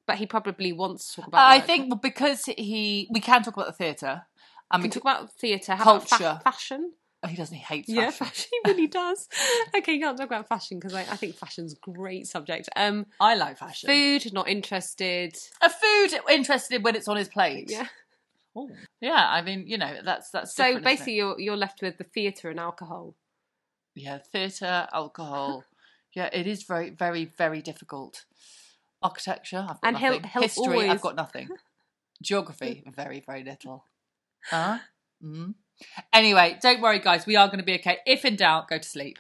But 0.08 0.18
he 0.18 0.26
probably 0.26 0.72
wants 0.74 1.10
to 1.10 1.22
talk 1.22 1.28
about. 1.28 1.42
I 1.46 1.58
work. 1.58 1.66
think 1.68 2.02
because 2.02 2.46
he, 2.46 3.08
we 3.12 3.20
can 3.20 3.44
talk 3.44 3.56
about 3.56 3.68
the 3.68 3.74
theatre. 3.74 4.24
And 4.72 4.82
we 4.82 4.88
we 4.88 4.92
can 4.92 5.02
talk 5.02 5.14
about 5.14 5.34
theatre, 5.34 5.76
how 5.76 5.84
about 5.84 6.08
Culture. 6.10 6.40
fa- 6.40 6.42
fashion? 6.44 6.94
oh, 7.24 7.28
he 7.28 7.36
doesn't, 7.36 7.56
he 7.56 7.64
hates 7.64 7.90
Yeah, 7.90 8.10
fashion. 8.12 8.26
fashion. 8.28 8.50
He 8.66 8.72
really 8.72 8.88
does. 8.88 9.28
okay, 9.78 9.94
you 9.94 10.00
can't 10.02 10.18
talk 10.18 10.28
about 10.28 10.48
fashion 10.48 10.78
because 10.80 10.94
I, 10.94 11.02
I 11.02 11.16
think 11.18 11.36
fashion's 11.36 11.74
a 11.74 11.92
great 11.92 12.28
subject. 12.28 12.70
Um, 12.76 13.06
I 13.20 13.36
like 13.36 13.58
fashion. 13.58 13.88
food, 13.90 14.34
not 14.34 14.48
interested. 14.50 15.36
A 15.62 15.70
food 15.70 16.20
interested 16.30 16.84
when 16.84 16.96
it's 16.96 17.08
on 17.08 17.18
his 17.18 17.28
plate. 17.30 17.70
Yeah. 17.72 17.88
Oh, 18.56 18.70
yeah. 19.02 19.28
I 19.30 19.42
mean, 19.42 19.66
you 19.68 19.78
know, 19.78 19.98
that's 20.04 20.30
that's 20.32 20.56
So 20.56 20.64
different, 20.64 20.78
isn't 20.78 20.88
it? 20.88 20.96
basically, 20.98 21.16
you're 21.16 21.40
you're 21.40 21.58
left 21.58 21.82
with 21.82 21.98
the 21.98 22.04
theatre 22.04 22.50
and 22.50 22.60
alcohol. 22.60 23.16
yeah, 23.96 24.18
theatre, 24.32 24.88
alcohol. 24.94 25.64
yeah, 26.14 26.30
it 26.34 26.46
is 26.48 26.64
very, 26.64 26.90
very, 26.90 27.26
very 27.38 27.62
difficult. 27.62 28.26
Architecture, 29.02 29.60
I've 29.70 29.80
got 29.82 29.84
And 29.84 29.98
he'll- 29.98 30.14
nothing. 30.14 30.30
he'll 30.32 30.42
History, 30.42 30.64
always- 30.64 30.90
I've 30.90 31.02
got 31.02 31.16
nothing. 31.16 31.50
Geography, 32.22 32.84
very, 32.96 33.20
very 33.20 33.44
little. 33.44 33.86
Huh? 34.50 34.80
Mm. 35.24 35.54
Anyway, 36.12 36.58
don't 36.62 36.82
worry, 36.82 37.00
guys. 37.00 37.26
We 37.28 37.36
are 37.36 37.48
going 37.48 37.60
to 37.60 37.64
be 37.66 37.76
okay. 37.76 38.00
If 38.08 38.26
in 38.26 38.36
doubt, 38.36 38.68
go 38.68 38.78
to 38.80 38.88
sleep. 38.88 39.20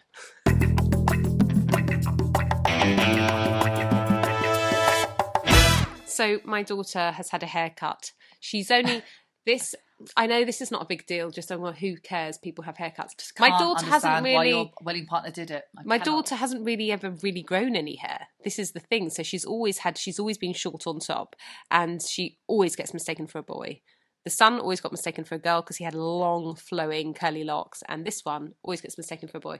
So 6.05 6.39
my 6.43 6.63
daughter 6.63 7.11
has 7.11 7.29
had 7.29 7.43
a 7.43 7.45
haircut. 7.45 8.11
She's 8.39 8.71
only 8.71 9.03
this. 9.45 9.75
I 10.15 10.27
know 10.27 10.45
this 10.45 10.61
is 10.61 10.71
not 10.71 10.81
a 10.83 10.85
big 10.85 11.05
deal. 11.07 11.31
Just 11.31 11.49
well, 11.49 11.71
who 11.71 11.97
cares? 11.97 12.37
People 12.37 12.63
have 12.65 12.77
haircuts. 12.77 13.15
My 13.39 13.49
daughter 13.49 13.85
hasn't 13.85 14.23
really. 14.23 14.49
your 14.49 14.71
wedding 14.81 15.05
partner 15.07 15.31
did 15.31 15.49
it. 15.49 15.63
I 15.77 15.81
My 15.83 15.97
cannot. 15.97 16.05
daughter 16.05 16.35
hasn't 16.35 16.65
really 16.65 16.91
ever 16.91 17.11
really 17.23 17.41
grown 17.41 17.75
any 17.75 17.95
hair. 17.95 18.27
This 18.43 18.59
is 18.59 18.71
the 18.73 18.79
thing. 18.79 19.09
So 19.09 19.23
she's 19.23 19.45
always 19.45 19.79
had. 19.79 19.97
She's 19.97 20.19
always 20.19 20.37
been 20.37 20.53
short 20.53 20.85
on 20.85 20.99
top, 20.99 21.35
and 21.71 22.01
she 22.01 22.37
always 22.47 22.75
gets 22.75 22.93
mistaken 22.93 23.27
for 23.27 23.39
a 23.39 23.43
boy. 23.43 23.81
The 24.23 24.31
son 24.31 24.59
always 24.59 24.81
got 24.81 24.91
mistaken 24.91 25.23
for 25.23 25.35
a 25.35 25.39
girl 25.39 25.61
because 25.61 25.77
he 25.77 25.85
had 25.85 25.95
long, 25.95 26.55
flowing, 26.55 27.13
curly 27.13 27.45
locks, 27.45 27.81
and 27.87 28.05
this 28.05 28.25
one 28.25 28.55
always 28.61 28.81
gets 28.81 28.97
mistaken 28.97 29.29
for 29.29 29.37
a 29.37 29.41
boy. 29.41 29.59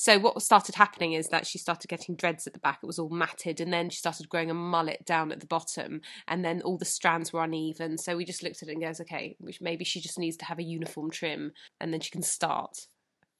So 0.00 0.16
what 0.16 0.40
started 0.40 0.76
happening 0.76 1.14
is 1.14 1.26
that 1.30 1.44
she 1.44 1.58
started 1.58 1.88
getting 1.88 2.14
dreads 2.14 2.46
at 2.46 2.52
the 2.52 2.60
back. 2.60 2.78
It 2.80 2.86
was 2.86 3.00
all 3.00 3.08
matted, 3.08 3.60
and 3.60 3.72
then 3.72 3.90
she 3.90 3.96
started 3.96 4.28
growing 4.28 4.48
a 4.48 4.54
mullet 4.54 5.04
down 5.04 5.32
at 5.32 5.40
the 5.40 5.46
bottom, 5.46 6.02
and 6.28 6.44
then 6.44 6.62
all 6.62 6.78
the 6.78 6.84
strands 6.84 7.32
were 7.32 7.42
uneven. 7.42 7.98
So 7.98 8.16
we 8.16 8.24
just 8.24 8.44
looked 8.44 8.62
at 8.62 8.68
it 8.68 8.74
and 8.74 8.80
goes, 8.80 9.00
okay, 9.00 9.34
which 9.40 9.60
maybe 9.60 9.84
she 9.84 10.00
just 10.00 10.16
needs 10.16 10.36
to 10.36 10.44
have 10.44 10.60
a 10.60 10.62
uniform 10.62 11.10
trim, 11.10 11.50
and 11.80 11.92
then 11.92 11.98
she 11.98 12.12
can 12.12 12.22
start 12.22 12.86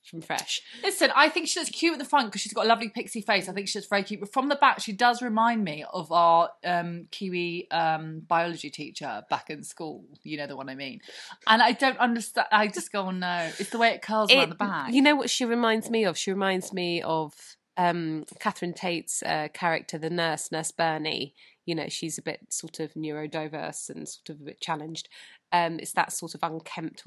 from 0.09 0.21
fresh. 0.21 0.63
Listen, 0.83 1.11
I 1.15 1.29
think 1.29 1.49
she 1.49 1.61
looks 1.61 1.71
cute 1.71 1.93
at 1.93 1.99
the 1.99 2.05
front 2.05 2.29
because 2.29 2.41
she's 2.41 2.53
got 2.53 2.65
a 2.65 2.69
lovely 2.69 2.89
pixie 2.89 3.21
face. 3.21 3.49
I 3.49 3.53
think 3.53 3.69
she 3.69 3.79
looks 3.79 3.89
very 3.89 4.03
cute. 4.03 4.21
But 4.21 4.33
from 4.33 4.49
the 4.49 4.57
back, 4.57 4.81
she 4.81 4.93
does 4.93 5.23
remind 5.23 5.65
me 5.65 5.85
of 5.93 6.11
our 6.13 6.51
um, 6.65 7.07
Kiwi 7.11 7.71
um, 7.71 8.23
biology 8.27 8.71
teacher 8.71 9.23
back 9.31 9.51
in 9.51 9.63
school. 9.63 10.05
You 10.23 10.39
know 10.39 10.47
the 10.47 10.57
one 10.57 10.69
I 10.69 10.75
mean. 10.75 11.01
And 11.47 11.63
I 11.63 11.73
don't 11.73 11.99
understand. 11.99 12.49
I 12.51 12.69
just 12.69 12.93
go, 12.93 13.03
oh 13.03 13.11
no. 13.11 13.51
It's 13.59 13.71
the 13.71 13.79
way 13.79 13.91
it 13.91 14.03
curls 14.03 14.33
around 14.33 14.51
the 14.51 14.55
back. 14.55 14.93
You 14.93 15.03
know 15.03 15.17
what 15.17 15.31
she 15.31 15.45
reminds 15.45 15.91
me 15.91 16.05
of? 16.05 16.17
She 16.17 16.31
reminds 16.31 16.73
me 16.73 17.03
of 17.03 17.35
um, 17.77 18.25
Catherine 18.41 18.75
Tate's 18.75 19.23
uh, 19.23 19.49
character, 19.55 19.99
the 19.99 20.11
nurse, 20.11 20.51
Nurse 20.51 20.73
Bernie. 20.73 21.35
You 21.65 21.75
know, 21.75 21.89
she's 21.89 22.19
a 22.19 22.23
bit 22.23 22.41
sort 22.51 22.81
of 22.81 22.95
neurodiverse 22.95 23.91
and 23.91 24.09
sort 24.09 24.31
of 24.31 24.41
a 24.41 24.45
bit 24.45 24.61
challenged. 24.61 25.09
Um, 25.53 25.79
it's 25.79 25.93
that 25.93 26.13
sort 26.13 26.35
of 26.35 26.41
unkempt, 26.43 27.07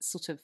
sort 0.00 0.28
of, 0.28 0.40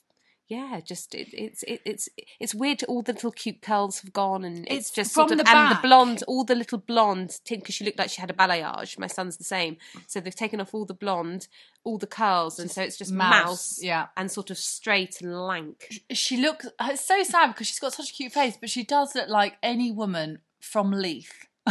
yeah, 0.49 0.81
just 0.81 1.15
it, 1.15 1.29
it's 1.33 1.63
it, 1.65 1.81
it's 1.85 2.09
it's 2.39 2.55
weird. 2.55 2.83
All 2.85 3.03
the 3.03 3.13
little 3.13 3.33
cute 3.33 3.63
curls 3.63 4.01
have 4.01 4.13
gone, 4.13 4.45
and 4.45 4.59
it's, 4.69 4.75
It's 4.77 4.91
just 4.91 5.13
from 5.15 5.29
sort 5.29 5.41
of 5.41 5.45
the 5.47 5.51
and 5.57 5.71
the 5.77 5.81
blonde, 5.83 6.23
all 6.29 6.45
the 6.45 6.55
little 6.55 6.79
blonde 6.79 7.39
because 7.49 7.75
she 7.75 7.85
looked 7.85 7.99
like 7.99 8.11
she 8.11 8.21
had 8.21 8.31
a 8.31 8.35
balayage. 8.35 8.99
My 8.99 9.09
son's 9.09 9.37
the 9.37 9.45
same, 9.45 9.77
so 10.07 10.21
they've 10.21 10.35
taken 10.35 10.61
off 10.61 10.73
all 10.75 10.85
the 10.85 10.95
blonde, 10.95 11.49
all 11.85 11.99
the 11.99 12.07
curls, 12.07 12.59
and 12.59 12.71
so 12.71 12.83
it's 12.83 12.97
just 12.97 13.13
mouse, 13.13 13.79
Yeah. 13.83 14.07
and 14.17 14.31
sort 14.31 14.51
of 14.51 14.59
straight 14.59 15.21
and 15.21 15.35
lank. 15.37 16.01
She 16.13 16.37
looks. 16.37 16.67
Uh, 16.79 16.91
it's 16.93 17.05
so 17.05 17.23
sad 17.23 17.49
because 17.49 17.67
she's 17.67 17.81
got 17.81 17.93
such 17.93 18.11
a 18.11 18.15
cute 18.15 18.33
face, 18.33 18.57
but 18.61 18.71
she 18.71 18.85
does 18.85 19.15
look 19.15 19.29
like 19.29 19.57
any 19.63 19.91
woman 19.91 20.39
from 20.61 20.91
Leith, 20.93 21.47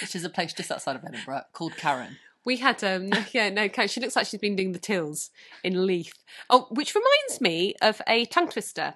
which 0.00 0.14
is 0.14 0.24
a 0.24 0.28
place 0.30 0.52
just 0.52 0.70
outside 0.70 0.96
of 0.96 1.04
Edinburgh 1.04 1.42
called 1.52 1.76
Karen. 1.76 2.16
We 2.44 2.56
had 2.56 2.82
um 2.84 3.10
yeah 3.32 3.50
no 3.50 3.68
she 3.86 4.00
looks 4.00 4.16
like 4.16 4.26
she's 4.26 4.40
been 4.40 4.56
doing 4.56 4.72
the 4.72 4.78
tills 4.78 5.30
in 5.62 5.86
Leith. 5.86 6.14
Oh, 6.50 6.66
which 6.70 6.94
reminds 6.94 7.40
me 7.40 7.74
of 7.80 8.00
a 8.06 8.24
tongue 8.26 8.48
twister. 8.48 8.94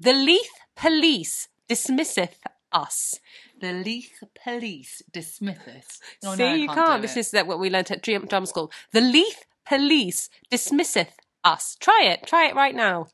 The 0.00 0.12
Leith 0.12 0.50
police 0.76 1.48
dismisseth 1.68 2.40
us. 2.72 3.20
The 3.60 3.72
Leith 3.72 4.22
police 4.42 5.02
dismisseth. 5.12 6.00
Oh, 6.24 6.34
See, 6.34 6.42
no, 6.42 6.54
you 6.54 6.68
do 6.68 6.74
can't. 6.74 7.02
This 7.02 7.16
is 7.16 7.30
that 7.30 7.46
what 7.46 7.60
we 7.60 7.70
learnt 7.70 7.90
at 7.90 8.02
drum 8.02 8.46
school. 8.46 8.70
The 8.92 9.00
Leith 9.00 9.44
police 9.66 10.28
dismisseth 10.50 11.16
us. 11.42 11.76
Try 11.80 12.02
it. 12.04 12.26
Try 12.26 12.48
it 12.48 12.54
right 12.54 12.74
now. 12.74 13.06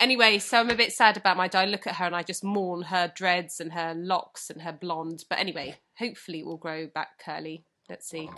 Anyway, 0.00 0.38
so 0.38 0.58
I'm 0.58 0.70
a 0.70 0.74
bit 0.74 0.92
sad 0.92 1.16
about 1.16 1.36
my 1.36 1.46
dye. 1.46 1.62
I 1.62 1.66
look 1.66 1.86
at 1.86 1.96
her 1.96 2.06
and 2.06 2.16
I 2.16 2.24
just 2.24 2.42
mourn 2.42 2.82
her 2.82 3.12
dreads 3.14 3.60
and 3.60 3.72
her 3.72 3.94
locks 3.94 4.50
and 4.50 4.62
her 4.62 4.72
blonde. 4.72 5.24
But 5.30 5.38
anyway, 5.38 5.76
hopefully 5.96 6.40
it 6.40 6.46
will 6.46 6.56
grow 6.56 6.88
back 6.88 7.20
curly. 7.24 7.64
Let's 7.88 8.08
see. 8.08 8.30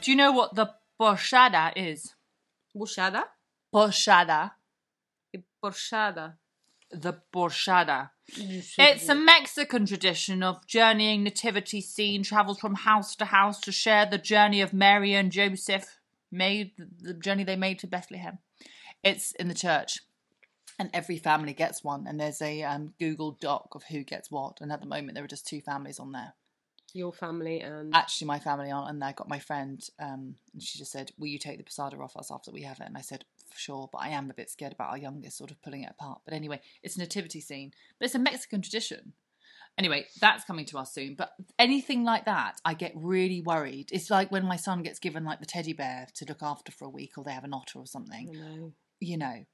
Do 0.00 0.10
you 0.10 0.16
know 0.16 0.32
what 0.32 0.54
the 0.54 0.74
borshada 1.00 1.72
is? 1.76 2.14
Borshada? 2.76 3.24
Borshada. 3.74 4.52
Borshada. 5.62 6.34
The 6.90 7.14
borshada. 7.34 8.10
It's 8.36 9.08
a 9.08 9.14
Mexican 9.14 9.86
tradition 9.86 10.42
of 10.42 10.66
journeying 10.66 11.22
nativity 11.22 11.80
scene, 11.80 12.22
travels 12.22 12.58
from 12.58 12.74
house 12.74 13.14
to 13.16 13.26
house 13.26 13.60
to 13.60 13.72
share 13.72 14.06
the 14.06 14.18
journey 14.18 14.60
of 14.60 14.72
Mary 14.72 15.14
and 15.14 15.32
Joseph 15.32 15.98
made 16.30 16.72
the 17.00 17.14
journey 17.14 17.44
they 17.44 17.56
made 17.56 17.78
to 17.80 17.86
Bethlehem. 17.86 18.38
It's 19.02 19.32
in 19.32 19.48
the 19.48 19.54
church, 19.54 20.00
and 20.78 20.90
every 20.92 21.18
family 21.18 21.52
gets 21.52 21.82
one. 21.82 22.06
And 22.06 22.20
there's 22.20 22.40
a 22.40 22.62
um, 22.62 22.94
Google 22.98 23.32
Doc 23.40 23.74
of 23.74 23.84
who 23.84 24.02
gets 24.04 24.30
what. 24.30 24.58
And 24.60 24.72
at 24.72 24.80
the 24.80 24.86
moment, 24.86 25.14
there 25.14 25.24
are 25.24 25.28
just 25.28 25.46
two 25.46 25.60
families 25.60 25.98
on 25.98 26.12
there. 26.12 26.34
Your 26.94 27.12
family 27.12 27.60
and 27.60 27.94
Actually, 27.94 28.28
my 28.28 28.38
family 28.38 28.70
aren't, 28.70 28.88
and 28.88 29.04
I 29.04 29.12
got 29.12 29.28
my 29.28 29.38
friend, 29.38 29.82
um, 30.00 30.36
and 30.54 30.62
she 30.62 30.78
just 30.78 30.90
said, 30.90 31.12
"Will 31.18 31.26
you 31.26 31.38
take 31.38 31.58
the 31.58 31.64
posada 31.64 31.98
off 31.98 32.16
us 32.16 32.30
after 32.30 32.50
we 32.50 32.62
have 32.62 32.80
it?" 32.80 32.86
And 32.86 32.96
I 32.96 33.02
said, 33.02 33.26
"For 33.52 33.58
sure," 33.58 33.90
but 33.92 33.98
I 33.98 34.08
am 34.08 34.30
a 34.30 34.34
bit 34.34 34.48
scared 34.48 34.72
about 34.72 34.90
our 34.90 34.96
youngest 34.96 35.36
sort 35.36 35.50
of 35.50 35.60
pulling 35.60 35.82
it 35.82 35.90
apart. 35.90 36.22
But 36.24 36.32
anyway, 36.32 36.62
it's 36.82 36.96
a 36.96 37.00
nativity 37.00 37.42
scene, 37.42 37.72
but 37.98 38.06
it's 38.06 38.14
a 38.14 38.18
Mexican 38.18 38.62
tradition. 38.62 39.12
Anyway, 39.76 40.06
that's 40.18 40.44
coming 40.44 40.64
to 40.66 40.78
us 40.78 40.92
soon. 40.92 41.14
But 41.14 41.34
anything 41.58 42.04
like 42.04 42.24
that, 42.24 42.58
I 42.64 42.72
get 42.72 42.92
really 42.96 43.42
worried. 43.42 43.90
It's 43.92 44.10
like 44.10 44.32
when 44.32 44.46
my 44.46 44.56
son 44.56 44.82
gets 44.82 44.98
given 44.98 45.24
like 45.24 45.40
the 45.40 45.46
teddy 45.46 45.74
bear 45.74 46.08
to 46.14 46.24
look 46.24 46.42
after 46.42 46.72
for 46.72 46.86
a 46.86 46.90
week, 46.90 47.18
or 47.18 47.22
they 47.22 47.32
have 47.32 47.44
an 47.44 47.52
otter 47.52 47.78
or 47.78 47.86
something. 47.86 48.32
no. 48.32 48.72
You 48.98 49.18
know. 49.18 49.44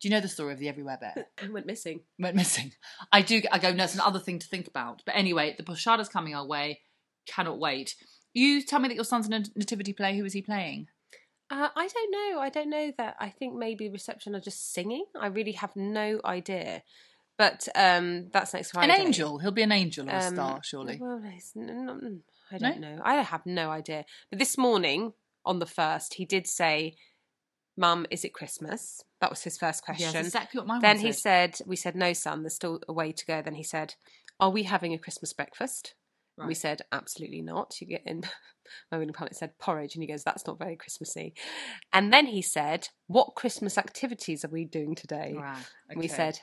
Do 0.00 0.08
you 0.08 0.14
know 0.14 0.20
the 0.20 0.28
story 0.28 0.52
of 0.52 0.58
the 0.58 0.68
everywhere 0.68 0.98
bear? 1.00 1.26
Went 1.50 1.66
missing. 1.66 2.00
went 2.18 2.34
missing. 2.36 2.72
I 3.12 3.20
do. 3.22 3.42
I 3.52 3.58
go. 3.58 3.72
No, 3.72 3.84
it's 3.84 3.94
another 3.94 4.18
thing 4.18 4.38
to 4.38 4.46
think 4.46 4.66
about. 4.66 5.02
But 5.04 5.14
anyway, 5.16 5.54
the 5.56 5.62
Poshada's 5.62 6.08
coming 6.08 6.34
our 6.34 6.46
way. 6.46 6.80
Cannot 7.26 7.58
wait. 7.58 7.96
You 8.32 8.62
tell 8.62 8.80
me 8.80 8.88
that 8.88 8.94
your 8.94 9.04
son's 9.04 9.26
in 9.26 9.32
a 9.34 9.42
nativity 9.56 9.92
play. 9.92 10.16
Who 10.16 10.24
is 10.24 10.32
he 10.32 10.40
playing? 10.42 10.86
Uh, 11.50 11.68
I 11.76 11.88
don't 11.88 12.10
know. 12.12 12.40
I 12.40 12.48
don't 12.48 12.70
know 12.70 12.92
that. 12.96 13.16
I 13.20 13.28
think 13.28 13.54
maybe 13.56 13.88
reception 13.90 14.34
are 14.36 14.40
just 14.40 14.72
singing. 14.72 15.04
I 15.20 15.26
really 15.26 15.52
have 15.52 15.74
no 15.76 16.20
idea. 16.24 16.82
But 17.36 17.68
um, 17.74 18.28
that's 18.32 18.54
next 18.54 18.70
Friday. 18.70 18.92
An 18.94 19.00
angel. 19.00 19.38
He'll 19.38 19.50
be 19.50 19.62
an 19.62 19.72
angel 19.72 20.08
or 20.08 20.12
a 20.12 20.24
Um, 20.24 20.34
star, 20.34 20.60
surely. 20.62 20.98
Well, 21.00 21.20
it's 21.24 21.52
n- 21.56 21.86
not, 21.86 21.98
I 22.52 22.58
don't 22.58 22.80
know. 22.80 23.00
I 23.02 23.16
have 23.16 23.44
no 23.46 23.70
idea. 23.70 24.04
But 24.30 24.38
this 24.38 24.56
morning 24.56 25.12
on 25.44 25.58
the 25.58 25.66
first, 25.66 26.14
he 26.14 26.24
did 26.24 26.46
say, 26.46 26.96
"Mum, 27.76 28.06
is 28.10 28.24
it 28.24 28.34
Christmas?" 28.34 29.02
That 29.20 29.30
was 29.30 29.42
his 29.42 29.58
first 29.58 29.84
question. 29.84 30.10
Yes, 30.12 30.26
exactly 30.26 30.58
what 30.58 30.66
my 30.66 30.80
then 30.80 30.98
he 30.98 31.12
said. 31.12 31.58
"We 31.66 31.76
said 31.76 31.96
no, 31.96 32.12
son. 32.12 32.42
There's 32.42 32.54
still 32.54 32.80
a 32.88 32.92
way 32.92 33.12
to 33.12 33.26
go." 33.26 33.42
Then 33.42 33.54
he 33.54 33.62
said, 33.62 33.94
"Are 34.38 34.50
we 34.50 34.64
having 34.64 34.92
a 34.92 34.98
Christmas 34.98 35.32
breakfast?" 35.32 35.94
We 36.46 36.54
said, 36.54 36.80
"Absolutely 36.90 37.42
not." 37.42 37.80
You 37.80 37.86
get 37.86 38.02
in. 38.06 38.22
My 38.90 38.98
winning 38.98 39.12
partner 39.12 39.34
said 39.34 39.58
porridge, 39.58 39.94
and 39.94 40.02
he 40.02 40.08
goes, 40.08 40.22
"That's 40.24 40.46
not 40.46 40.58
very 40.58 40.76
Christmassy." 40.76 41.34
And 41.92 42.12
then 42.12 42.26
he 42.26 42.40
said, 42.40 42.88
"What 43.08 43.34
Christmas 43.34 43.76
activities 43.76 44.44
are 44.44 44.48
we 44.48 44.64
doing 44.64 44.94
today?" 44.94 45.34
Right, 45.36 45.66
And 45.88 45.98
we 45.98 46.08
said, 46.08 46.40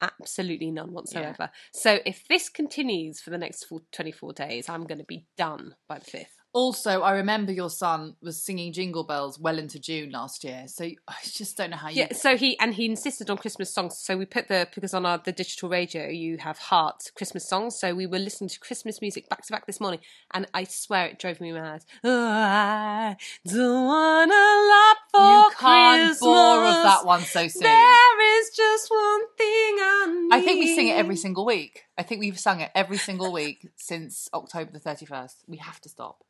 absolutely 0.00 0.70
none 0.70 0.92
whatsoever. 0.92 1.50
So 1.72 1.98
if 2.04 2.26
this 2.28 2.48
continues 2.48 3.20
for 3.20 3.30
the 3.30 3.38
next 3.38 3.64
full 3.64 3.82
24 3.92 4.32
days, 4.32 4.68
I'm 4.68 4.84
going 4.84 4.98
to 4.98 5.04
be 5.04 5.26
done 5.36 5.74
by 5.88 5.98
the 5.98 6.04
5th. 6.04 6.37
Also, 6.54 7.02
I 7.02 7.12
remember 7.12 7.52
your 7.52 7.68
son 7.68 8.16
was 8.22 8.42
singing 8.42 8.72
Jingle 8.72 9.04
Bells 9.04 9.38
well 9.38 9.58
into 9.58 9.78
June 9.78 10.10
last 10.10 10.42
year. 10.44 10.64
So 10.66 10.84
I 10.84 11.14
just 11.22 11.56
don't 11.58 11.70
know 11.70 11.76
how 11.76 11.88
you. 11.90 12.00
Yeah, 12.00 12.14
so 12.14 12.36
he 12.36 12.58
and 12.58 12.74
he 12.74 12.86
insisted 12.86 13.28
on 13.28 13.36
Christmas 13.36 13.72
songs. 13.72 13.98
So 13.98 14.16
we 14.16 14.24
put 14.24 14.48
the 14.48 14.66
because 14.74 14.94
on 14.94 15.04
our 15.04 15.18
the 15.18 15.32
digital 15.32 15.68
radio 15.68 16.08
you 16.08 16.38
have 16.38 16.58
heart 16.58 17.10
Christmas 17.14 17.46
songs. 17.46 17.78
So 17.78 17.94
we 17.94 18.06
were 18.06 18.18
listening 18.18 18.48
to 18.48 18.58
Christmas 18.60 19.00
music 19.02 19.28
back 19.28 19.42
to 19.46 19.52
back 19.52 19.66
this 19.66 19.78
morning, 19.78 20.00
and 20.32 20.46
I 20.54 20.64
swear 20.64 21.06
it 21.06 21.18
drove 21.18 21.40
me 21.40 21.52
mad. 21.52 21.84
Oh, 22.02 22.28
I 22.28 23.16
don't 23.46 23.84
want 23.84 24.32
a 24.32 24.68
lot 24.68 24.96
for 25.12 25.20
You 25.20 25.50
can't 25.58 26.00
Christmas. 26.06 26.20
bore 26.20 26.64
of 26.64 26.82
that 26.82 27.04
one 27.04 27.20
so 27.22 27.46
soon. 27.46 27.62
There 27.62 28.40
is 28.40 28.50
just 28.56 28.90
one 28.90 29.20
thing 29.36 29.76
I 29.80 30.06
need. 30.22 30.34
I 30.34 30.40
think 30.40 30.60
we 30.60 30.74
sing 30.74 30.88
it 30.88 30.96
every 30.96 31.16
single 31.16 31.44
week. 31.44 31.84
I 31.98 32.02
think 32.02 32.20
we've 32.20 32.38
sung 32.38 32.60
it 32.60 32.70
every 32.74 32.98
single 32.98 33.32
week 33.32 33.68
since 33.76 34.28
October 34.32 34.70
the 34.72 34.80
31st. 34.80 35.34
We 35.46 35.58
have 35.58 35.80
to 35.82 35.88
stop. 35.90 36.24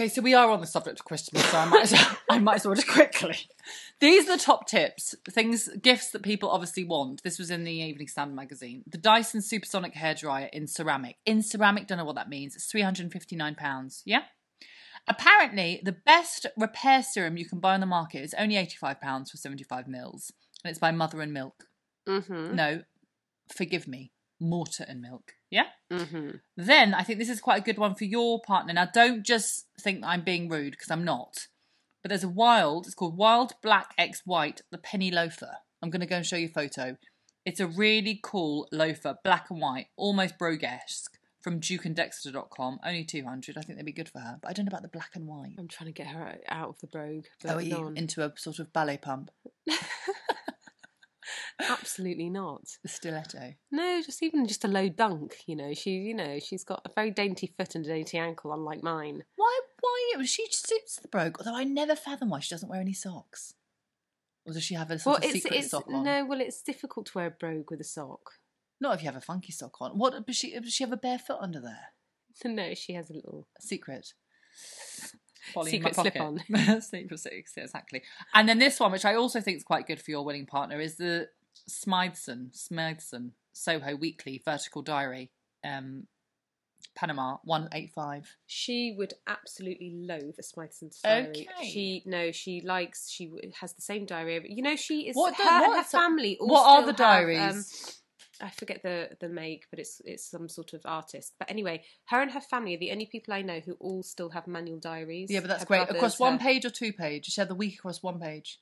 Okay, 0.00 0.08
so 0.08 0.22
we 0.22 0.32
are 0.32 0.50
on 0.50 0.62
the 0.62 0.66
subject 0.66 0.98
of 0.98 1.04
Christmas, 1.04 1.44
so 1.44 1.58
I 1.58 1.66
might 1.66 1.82
as 1.82 1.92
well, 1.92 2.16
I 2.30 2.38
might 2.38 2.54
as 2.54 2.64
well 2.64 2.74
just 2.74 2.88
quickly. 2.88 3.36
These 4.00 4.30
are 4.30 4.38
the 4.38 4.42
top 4.42 4.66
tips, 4.66 5.14
things, 5.28 5.68
gifts 5.82 6.12
that 6.12 6.22
people 6.22 6.48
obviously 6.48 6.84
want. 6.84 7.22
This 7.22 7.38
was 7.38 7.50
in 7.50 7.64
the 7.64 7.72
Evening 7.72 8.08
Standard 8.08 8.34
magazine. 8.34 8.82
The 8.86 8.96
Dyson 8.96 9.42
Supersonic 9.42 9.94
hairdryer 9.94 10.48
in 10.54 10.66
ceramic. 10.68 11.16
In 11.26 11.42
ceramic, 11.42 11.86
don't 11.86 11.98
know 11.98 12.06
what 12.06 12.14
that 12.14 12.30
means. 12.30 12.56
It's 12.56 12.64
three 12.64 12.80
hundred 12.80 13.02
and 13.02 13.12
fifty 13.12 13.36
nine 13.36 13.54
pounds. 13.54 14.00
Yeah. 14.06 14.22
Apparently, 15.06 15.82
the 15.84 15.92
best 15.92 16.46
repair 16.56 17.02
serum 17.02 17.36
you 17.36 17.44
can 17.44 17.60
buy 17.60 17.74
on 17.74 17.80
the 17.80 17.86
market 17.86 18.22
is 18.22 18.34
only 18.38 18.54
£85 18.54 19.30
for 19.30 19.36
75 19.36 19.86
mils. 19.86 20.32
And 20.64 20.70
it's 20.70 20.78
by 20.78 20.92
Mother 20.92 21.20
and 21.20 21.32
Milk. 21.32 21.64
Mm-hmm. 22.08 22.54
No, 22.54 22.82
forgive 23.54 23.86
me, 23.86 24.12
Mortar 24.40 24.86
and 24.88 25.02
Milk. 25.02 25.34
Yeah? 25.50 25.66
Mm-hmm. 25.92 26.30
Then 26.56 26.94
I 26.94 27.02
think 27.02 27.18
this 27.18 27.28
is 27.28 27.40
quite 27.40 27.60
a 27.60 27.64
good 27.64 27.78
one 27.78 27.94
for 27.94 28.04
your 28.04 28.40
partner. 28.40 28.72
Now, 28.72 28.86
don't 28.86 29.24
just 29.24 29.66
think 29.80 30.04
I'm 30.04 30.22
being 30.22 30.48
rude 30.48 30.72
because 30.72 30.90
I'm 30.90 31.04
not. 31.04 31.48
But 32.02 32.08
there's 32.10 32.24
a 32.24 32.28
wild, 32.28 32.86
it's 32.86 32.94
called 32.94 33.16
Wild 33.16 33.52
Black 33.62 33.92
X 33.98 34.22
White, 34.24 34.62
the 34.70 34.78
Penny 34.78 35.10
Loafer. 35.10 35.56
I'm 35.82 35.90
going 35.90 36.00
to 36.00 36.06
go 36.06 36.16
and 36.16 36.26
show 36.26 36.36
you 36.36 36.46
a 36.46 36.50
photo. 36.50 36.96
It's 37.44 37.60
a 37.60 37.66
really 37.66 38.20
cool 38.22 38.68
loafer, 38.70 39.16
black 39.24 39.50
and 39.50 39.60
white, 39.60 39.86
almost 39.96 40.38
brogue-esque, 40.38 41.18
from 41.40 41.58
dukeanddexter.com. 41.60 42.80
Only 42.84 43.04
200. 43.04 43.56
I 43.56 43.62
think 43.62 43.78
they'd 43.78 43.84
be 43.84 43.92
good 43.92 44.08
for 44.08 44.18
her. 44.20 44.38
But 44.40 44.50
I 44.50 44.52
don't 44.52 44.66
know 44.66 44.70
about 44.70 44.82
the 44.82 44.88
black 44.88 45.10
and 45.14 45.26
white. 45.26 45.54
I'm 45.58 45.68
trying 45.68 45.88
to 45.88 45.92
get 45.92 46.08
her 46.08 46.38
out 46.48 46.68
of 46.68 46.78
the 46.80 46.86
brogue. 46.86 47.24
But 47.42 47.56
Oh, 47.72 47.92
into 47.96 48.24
a 48.24 48.32
sort 48.36 48.58
of 48.58 48.72
ballet 48.72 48.98
pump? 48.98 49.30
Absolutely 51.68 52.30
not. 52.30 52.62
The 52.82 52.88
stiletto. 52.88 53.54
No, 53.70 54.02
just 54.04 54.22
even 54.22 54.46
just 54.46 54.64
a 54.64 54.68
low 54.68 54.88
dunk. 54.88 55.36
You 55.46 55.56
know, 55.56 55.74
she, 55.74 55.90
you 55.90 56.14
know, 56.14 56.38
she's 56.38 56.64
got 56.64 56.82
a 56.84 56.90
very 56.94 57.10
dainty 57.10 57.52
foot 57.56 57.74
and 57.74 57.84
a 57.84 57.88
dainty 57.88 58.18
ankle, 58.18 58.52
unlike 58.52 58.82
mine. 58.82 59.24
Why? 59.36 59.60
Why? 59.80 60.24
She 60.24 60.46
suits 60.50 60.96
the 61.00 61.08
brogue. 61.08 61.36
Although 61.38 61.56
I 61.56 61.64
never 61.64 61.96
fathom 61.96 62.30
why 62.30 62.40
she 62.40 62.54
doesn't 62.54 62.68
wear 62.68 62.80
any 62.80 62.92
socks. 62.92 63.54
Or 64.46 64.52
does 64.52 64.64
she 64.64 64.74
have 64.74 64.90
a 64.90 64.98
sort 64.98 65.20
well, 65.20 65.28
of 65.28 65.34
it's 65.34 65.44
secret 65.44 65.58
it's 65.58 65.70
sock 65.70 65.86
on? 65.88 66.04
no. 66.04 66.24
Well, 66.24 66.40
it's 66.40 66.62
difficult 66.62 67.06
to 67.06 67.18
wear 67.18 67.26
a 67.26 67.30
brogue 67.30 67.70
with 67.70 67.80
a 67.80 67.84
sock. 67.84 68.32
Not 68.80 68.94
if 68.94 69.02
you 69.02 69.06
have 69.06 69.16
a 69.16 69.20
funky 69.20 69.52
sock 69.52 69.80
on. 69.80 69.92
What? 69.92 70.26
Does 70.26 70.36
she? 70.36 70.58
Does 70.58 70.72
she 70.72 70.84
have 70.84 70.92
a 70.92 70.96
bare 70.96 71.18
foot 71.18 71.38
under 71.40 71.60
there? 71.60 71.92
No, 72.44 72.72
she 72.74 72.94
has 72.94 73.10
a 73.10 73.12
little. 73.12 73.48
A 73.58 73.62
secret. 73.62 74.14
Polly 75.54 75.70
Secret. 75.70 75.94
Secret 76.82 77.18
six, 77.20 77.56
exactly. 77.56 78.02
And 78.34 78.48
then 78.48 78.58
this 78.58 78.78
one, 78.80 78.92
which 78.92 79.04
I 79.04 79.14
also 79.14 79.40
think 79.40 79.56
is 79.56 79.64
quite 79.64 79.86
good 79.86 80.00
for 80.00 80.10
your 80.10 80.24
winning 80.24 80.46
partner, 80.46 80.80
is 80.80 80.96
the 80.96 81.28
Smytheson, 81.68 82.50
Smytheson 82.56 83.30
Soho 83.52 83.96
Weekly 83.96 84.40
Vertical 84.44 84.82
Diary, 84.82 85.30
um, 85.64 86.06
Panama 86.94 87.36
one 87.44 87.68
eight 87.72 87.92
five. 87.94 88.36
She 88.46 88.94
would 88.96 89.14
absolutely 89.26 89.92
loathe 89.94 90.34
a 90.38 90.42
Smythson's 90.42 90.98
diary. 91.00 91.48
Okay. 91.58 91.68
She 91.68 92.02
no, 92.06 92.32
she 92.32 92.60
likes. 92.62 93.10
She 93.10 93.30
has 93.60 93.72
the 93.74 93.82
same 93.82 94.06
diary. 94.06 94.44
You 94.48 94.62
know, 94.62 94.76
she 94.76 95.08
is. 95.08 95.14
What 95.16 95.36
the- 95.36 95.44
her 95.44 95.64
and 95.64 95.76
her 95.76 95.82
family. 95.84 96.36
All 96.40 96.48
What 96.48 96.66
are 96.66 96.82
the 96.82 96.88
have, 96.88 96.96
diaries? 96.96 97.40
um, 97.40 97.64
I 98.40 98.50
forget 98.50 98.82
the 98.82 99.10
the 99.20 99.28
make, 99.28 99.66
but 99.70 99.78
it's 99.78 100.00
it's 100.04 100.24
some 100.24 100.48
sort 100.48 100.72
of 100.72 100.80
artist. 100.84 101.34
But 101.38 101.50
anyway, 101.50 101.82
her 102.06 102.20
and 102.22 102.30
her 102.32 102.40
family 102.40 102.74
are 102.74 102.78
the 102.78 102.92
only 102.92 103.06
people 103.06 103.34
I 103.34 103.42
know 103.42 103.60
who 103.60 103.72
all 103.80 104.02
still 104.02 104.30
have 104.30 104.46
manual 104.46 104.78
diaries. 104.78 105.30
Yeah, 105.30 105.40
but 105.40 105.48
that's 105.48 105.62
Her 105.62 105.66
great. 105.66 105.78
brothers, 105.86 105.96
across 105.96 106.18
one 106.20 106.34
her- 106.34 106.38
page 106.38 106.64
or 106.64 106.70
two 106.70 106.92
page? 106.92 107.28
You 107.28 107.32
said 107.32 107.48
the 107.48 107.54
week 107.54 107.74
across 107.78 108.02
one 108.02 108.18
page. 108.20 108.58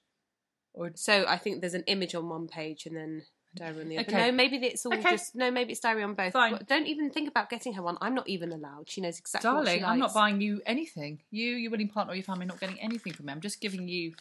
Or 0.74 0.90
So 0.94 1.24
I 1.26 1.38
think 1.38 1.60
there's 1.60 1.74
an 1.74 1.84
image 1.86 2.14
on 2.14 2.28
one 2.28 2.46
page 2.46 2.86
and 2.86 2.94
then 2.96 3.22
diary 3.54 3.80
on 3.80 3.88
the 3.88 3.98
other. 3.98 4.06
Okay. 4.08 4.26
No, 4.26 4.32
maybe 4.32 4.56
it's 4.58 4.84
all 4.86 4.92
Okay. 4.94 5.10
just 5.12 5.34
no. 5.34 5.50
Maybe 5.50 5.72
it's 5.72 5.80
diary 5.80 6.02
on 6.02 6.14
both. 6.14 6.32
Fine. 6.34 6.52
Well, 6.52 6.60
Don't 6.66 6.86
even 6.86 7.10
think 7.10 7.28
about 7.28 7.48
getting 7.50 7.72
her 7.74 7.82
one. 7.82 7.98
I'm 8.00 8.14
not 8.14 8.28
even 8.28 8.52
allowed. 8.52 8.88
She 8.90 9.00
knows 9.00 9.18
exactly 9.18 9.50
what 9.50 9.66
she 9.66 9.78
darling, 9.80 9.84
I'm 9.84 9.98
not 9.98 10.14
buying 10.14 10.40
you 10.40 10.60
anything. 10.66 11.22
You, 11.30 11.52
your 11.56 11.70
willing 11.70 11.88
partner, 11.88 12.12
or 12.12 12.16
your 12.16 12.24
family, 12.24 12.46
not 12.46 12.60
getting 12.60 12.78
anything 12.80 13.12
from 13.14 13.26
me. 13.26 13.32
I'm 13.32 13.40
just 13.40 13.60
giving 13.60 13.88
you. 13.88 14.14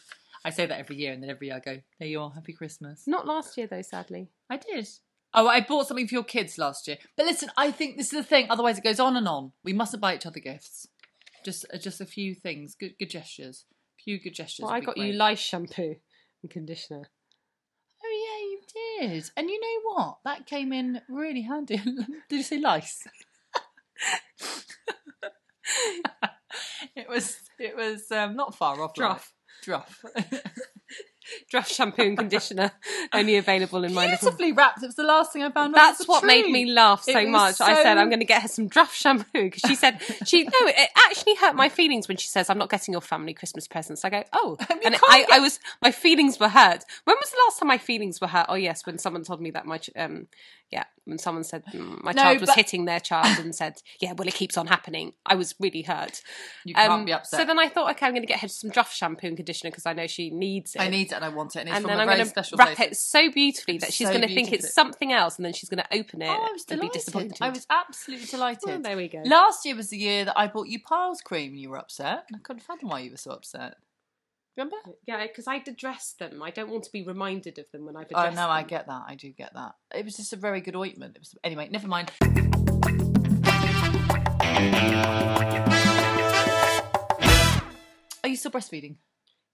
I 0.44 0.50
say 0.50 0.66
that 0.66 0.78
every 0.78 0.96
year, 0.96 1.12
and 1.12 1.22
then 1.22 1.30
every 1.30 1.48
year 1.48 1.56
I 1.56 1.60
go, 1.60 1.80
"There 1.98 2.08
you 2.08 2.20
are, 2.22 2.30
Happy 2.30 2.52
Christmas." 2.52 3.06
Not 3.06 3.26
last 3.26 3.56
year 3.58 3.66
though, 3.66 3.82
sadly. 3.82 4.28
I 4.48 4.56
did. 4.56 4.88
Oh, 5.34 5.46
I 5.46 5.60
bought 5.60 5.86
something 5.86 6.08
for 6.08 6.14
your 6.14 6.24
kids 6.24 6.58
last 6.58 6.88
year. 6.88 6.96
But 7.16 7.26
listen, 7.26 7.50
I 7.56 7.70
think 7.70 7.96
this 7.96 8.12
is 8.12 8.18
the 8.18 8.24
thing. 8.24 8.46
Otherwise, 8.48 8.78
it 8.78 8.84
goes 8.84 9.00
on 9.00 9.16
and 9.16 9.28
on. 9.28 9.52
We 9.62 9.72
mustn't 9.72 10.00
buy 10.00 10.14
each 10.14 10.26
other 10.26 10.40
gifts. 10.40 10.88
Just, 11.44 11.66
uh, 11.72 11.78
just 11.78 12.00
a 12.00 12.06
few 12.06 12.34
things. 12.34 12.74
Good, 12.74 12.94
good 12.98 13.10
gestures. 13.10 13.64
A 13.98 14.02
few 14.02 14.20
good 14.20 14.34
gestures. 14.34 14.64
Well, 14.64 14.72
would 14.72 14.76
I 14.76 14.80
be 14.80 14.86
got 14.86 14.96
you 14.96 15.04
great. 15.04 15.16
lice 15.16 15.38
shampoo 15.38 15.96
and 16.42 16.50
conditioner. 16.50 17.10
Oh 18.04 18.60
yeah, 19.00 19.06
you 19.06 19.10
did. 19.10 19.30
And 19.36 19.50
you 19.50 19.60
know 19.60 19.92
what? 19.92 20.18
That 20.24 20.46
came 20.46 20.72
in 20.72 21.00
really 21.08 21.42
handy. 21.42 21.76
did 22.28 22.36
you 22.36 22.42
say 22.42 22.58
lice? 22.58 23.06
it 26.96 27.08
was. 27.08 27.36
It 27.58 27.76
was 27.76 28.10
um, 28.12 28.36
not 28.36 28.54
far 28.54 28.80
off. 28.80 28.94
Druff. 28.94 29.32
Druff. 29.62 30.04
Draft 31.50 31.72
shampoo 31.72 32.02
and 32.02 32.18
conditioner 32.18 32.72
only 33.12 33.36
available 33.36 33.84
in 33.84 33.94
my 33.94 34.06
little. 34.06 34.30
Beautifully 34.30 34.52
wrapped. 34.52 34.82
It 34.82 34.86
was 34.86 34.94
the 34.94 35.04
last 35.04 35.32
thing 35.32 35.42
I 35.42 35.50
found. 35.50 35.74
That's 35.74 36.06
what 36.06 36.24
made 36.24 36.50
me 36.50 36.66
laugh 36.66 37.02
so 37.02 37.26
much. 37.26 37.60
I 37.60 37.82
said 37.82 37.98
I'm 37.98 38.08
going 38.08 38.20
to 38.20 38.26
get 38.26 38.42
her 38.42 38.48
some 38.48 38.68
draft 38.68 38.96
shampoo 38.96 39.26
because 39.44 39.62
she 39.66 39.74
said 39.74 40.00
she 40.26 40.44
no. 40.44 40.50
It 40.54 40.90
actually 41.08 41.36
hurt 41.36 41.54
my 41.54 41.68
feelings 41.68 42.08
when 42.08 42.16
she 42.16 42.28
says 42.28 42.50
I'm 42.50 42.58
not 42.58 42.70
getting 42.70 42.92
your 42.92 43.00
family 43.00 43.34
Christmas 43.34 43.66
presents. 43.68 44.04
I 44.04 44.10
go 44.10 44.24
oh, 44.32 44.56
You 44.70 44.76
and 44.84 44.96
I, 45.08 45.20
get- 45.20 45.32
I 45.32 45.38
was 45.40 45.60
my 45.82 45.90
feelings 45.90 46.38
were 46.38 46.48
hurt. 46.48 46.84
When 47.04 47.16
was 47.16 47.30
the 47.30 47.38
last 47.46 47.58
time 47.58 47.68
my 47.68 47.78
feelings 47.78 48.20
were 48.20 48.28
hurt? 48.28 48.46
Oh 48.48 48.54
yes, 48.54 48.86
when 48.86 48.98
someone 48.98 49.24
told 49.24 49.40
me 49.40 49.50
that 49.52 49.66
my 49.66 49.80
um 49.96 50.26
yeah 50.70 50.84
when 51.04 51.16
someone 51.18 51.42
said 51.44 51.64
mm, 51.72 52.02
my 52.04 52.12
No, 52.12 52.22
child 52.22 52.40
was 52.40 52.48
but- 52.50 52.56
hitting 52.56 52.84
their 52.84 53.00
child 53.00 53.38
and 53.38 53.54
said 53.54 53.74
yeah 54.00 54.12
well 54.12 54.28
it 54.28 54.34
keeps 54.34 54.56
on 54.58 54.66
happening. 54.66 55.14
I 55.24 55.34
was 55.36 55.54
really 55.58 55.80
hurt. 55.82 56.20
You 56.66 56.74
can't 56.74 56.90
Um, 56.92 57.04
be 57.06 57.12
upset. 57.14 57.40
So 57.40 57.46
then 57.46 57.58
I 57.58 57.68
thought 57.68 57.90
okay 57.92 58.04
I'm 58.06 58.12
going 58.12 58.22
to 58.22 58.26
get 58.28 58.40
her 58.40 58.48
some 58.48 58.68
draft 58.70 58.94
shampoo 58.94 59.26
and 59.28 59.36
conditioner 59.36 59.70
because 59.70 59.86
I 59.86 59.94
know 59.94 60.06
she 60.06 60.28
needs 60.30 60.74
it. 60.74 60.80
I 60.82 60.88
need 60.88 61.10
it 61.10 61.14
and 61.14 61.24
I 61.24 61.30
want 61.30 61.56
it, 61.56 61.60
and 61.60 61.68
it's 61.70 61.76
and 61.76 61.82
from 61.84 61.88
then 61.90 61.98
a 61.98 62.02
I'm 62.02 62.18
going 62.18 62.28
to 62.28 62.56
wrap 62.58 62.76
place. 62.76 62.88
it 62.92 62.96
so 62.98 63.30
beautifully 63.32 63.78
that 63.78 63.92
she's 63.94 64.06
So 64.08 64.12
going 64.12 64.28
to 64.28 64.34
think 64.34 64.52
it's 64.52 64.74
something 64.74 65.12
else, 65.12 65.36
and 65.36 65.44
then 65.46 65.54
she's 65.54 65.70
going 65.70 65.82
to 65.82 65.96
open 65.98 66.20
it 66.22 66.28
Oh, 66.28 66.32
I 66.32 66.52
was 66.52 66.64
and 66.68 66.80
be 66.80 66.88
delighted. 66.88 66.92
disappointed. 66.92 67.36
I 67.40 67.48
was 67.50 67.66
absolutely 67.70 68.26
delighted. 68.26 68.62
Well, 68.66 68.80
there 68.82 68.96
we 68.96 69.08
go. 69.08 69.22
Last 69.24 69.64
year 69.64 69.74
was 69.76 69.88
the 69.88 69.96
year 69.98 70.26
that 70.26 70.38
I 70.38 70.46
bought 70.48 70.68
you 70.68 70.80
Piles 70.82 71.22
cream 71.22 71.52
and 71.52 71.60
you 71.60 71.70
were 71.70 71.78
upset. 71.78 72.24
And 72.28 72.36
I 72.36 72.40
couldn't 72.42 72.60
fathom 72.62 72.90
why 72.90 73.00
you 73.00 73.10
were 73.12 73.16
so 73.16 73.30
upset. 73.30 73.76
Remember? 74.58 74.76
Yeah, 75.06 75.24
because 75.24 75.46
I'd 75.46 75.68
address 75.68 76.16
them. 76.18 76.42
I 76.42 76.50
don't 76.50 76.68
want 76.68 76.82
to 76.82 76.90
be 76.90 77.04
reminded 77.04 77.60
of 77.60 77.66
them 77.70 77.86
when 77.86 77.96
I've 77.96 78.08
Oh 78.12 78.18
addressed 78.18 78.36
no, 78.36 78.48
I 78.48 78.64
get 78.64 78.88
that. 78.88 79.02
I 79.06 79.14
do 79.14 79.30
get 79.30 79.54
that. 79.54 79.76
It 79.94 80.04
was 80.04 80.16
just 80.16 80.32
a 80.32 80.36
very 80.36 80.60
good 80.60 80.74
ointment. 80.74 81.14
It 81.14 81.20
was 81.20 81.36
anyway. 81.44 81.68
Never 81.70 81.86
mind. 81.86 82.10
Are 88.24 88.28
you 88.28 88.34
still 88.34 88.50
breastfeeding? 88.50 88.96
It 88.96 88.98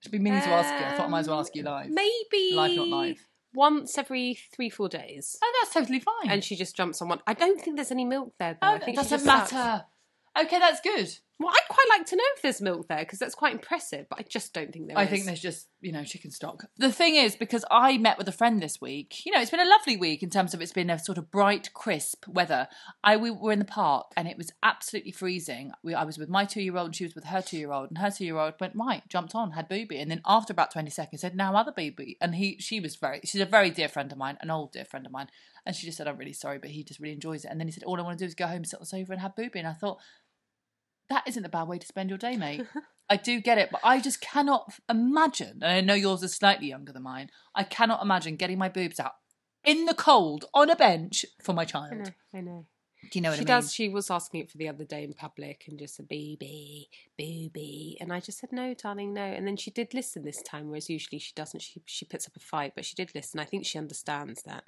should 0.00 0.12
be 0.12 0.18
meaning 0.18 0.40
to 0.40 0.48
ask 0.48 0.70
you. 0.70 0.86
I 0.86 0.96
thought 0.96 1.08
I 1.08 1.10
might 1.10 1.20
as 1.20 1.28
well 1.28 1.38
ask 1.40 1.54
you 1.54 1.64
live. 1.64 1.88
Um, 1.88 1.94
Maybe 1.94 2.54
Live, 2.54 2.76
not 2.76 2.88
live. 2.88 3.26
Once 3.52 3.98
every 3.98 4.38
three, 4.56 4.70
four 4.70 4.88
days. 4.88 5.36
Oh, 5.44 5.52
that's 5.60 5.74
totally 5.74 6.00
fine. 6.00 6.30
And 6.30 6.42
she 6.42 6.56
just 6.56 6.74
jumps 6.74 7.02
on 7.02 7.08
one. 7.08 7.20
I 7.26 7.34
don't 7.34 7.60
think 7.60 7.76
there's 7.76 7.92
any 7.92 8.06
milk 8.06 8.32
there, 8.38 8.54
though. 8.54 8.68
oh, 8.68 8.72
I 8.72 8.78
think 8.78 8.96
it 8.96 9.04
she 9.04 9.10
doesn't 9.10 9.10
just 9.18 9.24
sucks. 9.26 9.52
matter. 9.52 9.84
Okay, 10.40 10.58
that's 10.58 10.80
good. 10.80 11.14
Well, 11.40 11.48
I'd 11.48 11.68
quite 11.68 11.98
like 11.98 12.06
to 12.06 12.16
know 12.16 12.22
if 12.36 12.42
there's 12.42 12.60
milk 12.62 12.86
there 12.86 13.00
because 13.00 13.18
that's 13.18 13.34
quite 13.34 13.52
impressive, 13.52 14.06
but 14.08 14.20
I 14.20 14.22
just 14.22 14.54
don't 14.54 14.72
think 14.72 14.86
there 14.86 14.96
I 14.96 15.02
is. 15.02 15.10
think 15.10 15.24
there's 15.24 15.40
just, 15.40 15.66
you 15.80 15.90
know, 15.90 16.04
chicken 16.04 16.30
stock. 16.30 16.64
The 16.78 16.92
thing 16.92 17.16
is, 17.16 17.34
because 17.34 17.64
I 17.72 17.98
met 17.98 18.18
with 18.18 18.28
a 18.28 18.32
friend 18.32 18.62
this 18.62 18.80
week, 18.80 19.26
you 19.26 19.32
know, 19.32 19.40
it's 19.40 19.50
been 19.50 19.58
a 19.58 19.68
lovely 19.68 19.96
week 19.96 20.22
in 20.22 20.30
terms 20.30 20.54
of 20.54 20.62
it's 20.62 20.72
been 20.72 20.90
a 20.90 20.98
sort 20.98 21.18
of 21.18 21.32
bright, 21.32 21.72
crisp 21.74 22.28
weather. 22.28 22.68
I 23.02 23.16
we 23.16 23.32
were 23.32 23.50
in 23.50 23.58
the 23.58 23.64
park 23.64 24.12
and 24.16 24.28
it 24.28 24.38
was 24.38 24.52
absolutely 24.62 25.10
freezing. 25.10 25.72
We, 25.82 25.92
I 25.92 26.04
was 26.04 26.18
with 26.18 26.28
my 26.28 26.44
two 26.44 26.62
year 26.62 26.76
old 26.76 26.86
and 26.86 26.96
she 26.96 27.04
was 27.04 27.16
with 27.16 27.24
her 27.24 27.42
two 27.42 27.58
year 27.58 27.72
old, 27.72 27.88
and 27.90 27.98
her 27.98 28.12
two 28.12 28.24
year 28.24 28.38
old 28.38 28.54
went 28.60 28.76
right, 28.76 29.02
jumped 29.08 29.34
on, 29.34 29.52
had 29.52 29.68
booby, 29.68 29.98
and 29.98 30.10
then 30.10 30.22
after 30.24 30.52
about 30.52 30.70
twenty 30.70 30.90
seconds 30.90 31.22
said, 31.22 31.34
"Now 31.34 31.56
other 31.56 31.72
baby," 31.72 32.16
and 32.20 32.36
he 32.36 32.58
she 32.60 32.78
was 32.78 32.94
very, 32.94 33.20
she's 33.24 33.40
a 33.40 33.46
very 33.46 33.70
dear 33.70 33.88
friend 33.88 34.12
of 34.12 34.18
mine, 34.18 34.38
an 34.40 34.52
old 34.52 34.72
dear 34.72 34.84
friend 34.84 35.04
of 35.04 35.10
mine, 35.10 35.28
and 35.66 35.74
she 35.74 35.86
just 35.86 35.98
said, 35.98 36.06
"I'm 36.06 36.16
really 36.16 36.32
sorry, 36.32 36.58
but 36.58 36.70
he 36.70 36.84
just 36.84 37.00
really 37.00 37.14
enjoys 37.14 37.44
it." 37.44 37.48
And 37.50 37.58
then 37.58 37.66
he 37.66 37.72
said, 37.72 37.82
"All 37.82 37.98
I 37.98 38.02
want 38.02 38.18
to 38.20 38.24
do 38.24 38.28
is 38.28 38.36
go 38.36 38.46
home, 38.46 38.64
sit 38.64 38.76
on 38.76 38.82
the 38.82 38.86
sofa, 38.86 39.12
and 39.12 39.20
have 39.20 39.34
booby," 39.34 39.58
and 39.58 39.66
I 39.66 39.72
thought. 39.72 39.98
That 41.10 41.24
isn't 41.26 41.44
a 41.44 41.48
bad 41.48 41.68
way 41.68 41.78
to 41.78 41.86
spend 41.86 42.08
your 42.10 42.18
day, 42.18 42.36
mate. 42.36 42.62
I 43.10 43.16
do 43.16 43.40
get 43.40 43.58
it, 43.58 43.68
but 43.70 43.80
I 43.84 44.00
just 44.00 44.20
cannot 44.22 44.72
imagine, 44.88 45.60
and 45.62 45.64
I 45.64 45.80
know 45.82 45.94
yours 45.94 46.22
is 46.22 46.34
slightly 46.34 46.68
younger 46.68 46.92
than 46.92 47.02
mine, 47.02 47.30
I 47.54 47.64
cannot 47.64 48.02
imagine 48.02 48.36
getting 48.36 48.56
my 48.58 48.70
boobs 48.70 48.98
out 48.98 49.12
in 49.62 49.84
the 49.84 49.94
cold 49.94 50.46
on 50.54 50.70
a 50.70 50.76
bench 50.76 51.26
for 51.42 51.52
my 51.52 51.62
I 51.62 51.66
child. 51.66 51.92
know, 51.98 52.10
I 52.34 52.40
know. 52.40 52.66
Do 53.10 53.18
you 53.18 53.20
know 53.22 53.28
what 53.30 53.36
she 53.36 53.40
I 53.40 53.44
mean? 53.44 53.46
does. 53.60 53.74
She 53.74 53.88
was 53.90 54.10
asking 54.10 54.40
it 54.40 54.50
for 54.50 54.56
the 54.56 54.68
other 54.68 54.84
day 54.84 55.04
in 55.04 55.12
public 55.12 55.64
and 55.68 55.78
just 55.78 56.00
a 56.00 56.02
baby, 56.02 56.88
baby, 57.18 57.98
and 58.00 58.10
I 58.10 58.20
just 58.20 58.38
said 58.38 58.50
no, 58.50 58.72
darling, 58.72 59.12
no. 59.12 59.22
And 59.24 59.46
then 59.46 59.58
she 59.58 59.70
did 59.70 59.92
listen 59.92 60.24
this 60.24 60.42
time, 60.42 60.68
whereas 60.68 60.88
usually 60.88 61.18
she 61.18 61.32
doesn't. 61.34 61.60
She 61.60 61.82
she 61.84 62.06
puts 62.06 62.26
up 62.26 62.36
a 62.36 62.40
fight, 62.40 62.72
but 62.74 62.86
she 62.86 62.94
did 62.94 63.14
listen. 63.14 63.40
I 63.40 63.44
think 63.44 63.66
she 63.66 63.78
understands 63.78 64.42
that. 64.44 64.64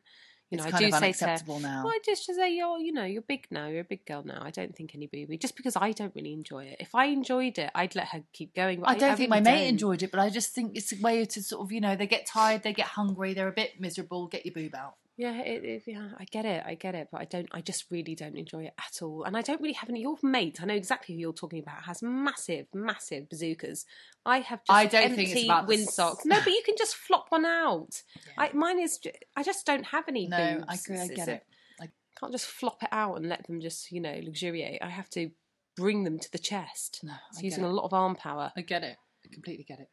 You 0.50 0.59
know, 0.59 0.64
it's 0.64 0.74
I 0.74 0.78
do 0.78 0.87
of 0.87 0.94
say 0.94 1.12
to 1.12 1.26
her, 1.26 1.61
now. 1.61 1.82
well, 1.85 1.92
I 1.92 1.98
just 2.04 2.24
say 2.24 2.54
you're, 2.54 2.78
you 2.78 2.92
know, 2.92 3.02
you're 3.02 3.22
big 3.22 3.48
now. 3.50 3.66
You're 3.66 3.80
a 3.80 3.85
big 3.85 4.06
girl 4.06 4.22
now. 4.24 4.40
I 4.40 4.50
don't 4.50 4.76
think 4.76 4.94
any 4.94 5.09
booby. 5.09 5.37
Just 5.37 5.56
because 5.56 5.74
I 5.74 5.90
don't 5.90 6.14
really 6.14 6.32
enjoy 6.32 6.66
it. 6.66 6.76
If 6.78 6.94
I 6.94 7.06
enjoyed 7.06 7.59
it, 7.59 7.70
I'd 7.74 7.96
let 7.96 8.09
her 8.09 8.22
keep 8.32 8.54
going. 8.54 8.80
But 8.80 8.90
I 8.90 8.94
don't 8.94 9.16
think 9.16 9.28
my 9.28 9.38
really 9.38 9.50
mate 9.50 9.61
don't. 9.62 9.68
enjoyed 9.70 10.02
it, 10.04 10.12
but 10.12 10.20
I 10.20 10.30
just 10.30 10.52
think 10.52 10.76
it's 10.76 10.92
a 10.92 11.00
way 11.00 11.24
to 11.24 11.42
sort 11.42 11.62
of, 11.64 11.72
you 11.72 11.80
know, 11.80 11.96
they 11.96 12.06
get 12.06 12.26
tired, 12.26 12.62
they 12.62 12.72
get 12.72 12.87
hungry, 12.87 13.35
they're 13.35 13.48
a 13.48 13.52
bit 13.52 13.80
miserable, 13.80 14.28
get 14.28 14.46
your 14.46 14.54
boob 14.54 14.76
out. 14.76 14.94
Yeah, 15.18 15.40
it, 15.40 15.64
it, 15.64 15.83
yeah, 15.87 16.09
I 16.18 16.24
get 16.24 16.44
it, 16.44 16.62
I 16.66 16.74
get 16.74 16.94
it, 16.94 17.09
but 17.11 17.22
I 17.22 17.24
don't. 17.24 17.48
I 17.52 17.62
just 17.62 17.87
really 17.90 18.14
don't 18.14 18.37
enjoy 18.37 18.64
it 18.64 18.74
at 18.79 19.02
all, 19.02 19.24
and 19.24 19.35
I 19.35 19.40
don't 19.40 19.61
really 19.62 19.72
have 19.72 19.88
any. 19.88 20.02
Your 20.02 20.16
mate, 20.22 20.59
I 20.61 20.66
know 20.66 20.74
exactly 20.74 21.14
who 21.14 21.20
you're 21.22 21.33
talking 21.33 21.59
about, 21.61 21.85
has 21.85 22.02
massive, 22.02 22.66
massive 22.74 23.31
bazookas. 23.31 23.87
I 24.26 24.40
have 24.40 24.61
just 24.64 24.76
I 24.76 24.85
don't 24.85 25.05
empty 25.05 25.16
think 25.24 25.37
it's 25.37 25.44
about 25.44 25.68
windsocks. 25.68 26.22
No, 26.26 26.38
but 26.44 26.52
you 26.52 26.61
can 26.66 26.74
just 26.76 26.96
flop 26.96 27.26
one 27.31 27.46
out. 27.46 28.02
Yeah. 28.14 28.33
I, 28.37 28.50
mine 28.52 28.79
is. 28.79 29.00
I 29.35 29.42
just 29.42 29.64
don't 29.64 29.87
have 29.87 30.05
any. 30.07 30.26
No, 30.26 30.37
boobs. 30.59 30.64
I 30.68 30.74
agree, 30.74 31.00
I 31.00 31.09
get 31.09 31.29
it. 31.29 31.42
I- 31.81 31.88
can't 32.20 32.33
just 32.33 32.46
flop 32.46 32.83
it 32.83 32.88
out 32.92 33.16
and 33.16 33.29
let 33.29 33.46
them 33.46 33.61
just, 33.61 33.92
you 33.92 34.00
know, 34.00 34.18
luxuriate. 34.22 34.83
I 34.83 34.88
have 34.88 35.11
to 35.11 35.31
bring 35.76 36.05
them 36.05 36.18
to 36.18 36.33
the 36.33 36.38
chest. 36.38 37.00
No, 37.02 37.12
It's 37.31 37.42
using 37.42 37.62
get 37.62 37.70
a 37.70 37.72
lot 37.72 37.85
of 37.85 37.92
arm 37.92 38.16
power. 38.16 38.52
I 38.57 38.62
get 38.62 38.83
it. 38.83 38.96
I 39.24 39.29
completely 39.33 39.64
get 39.64 39.81
it. 39.81 39.88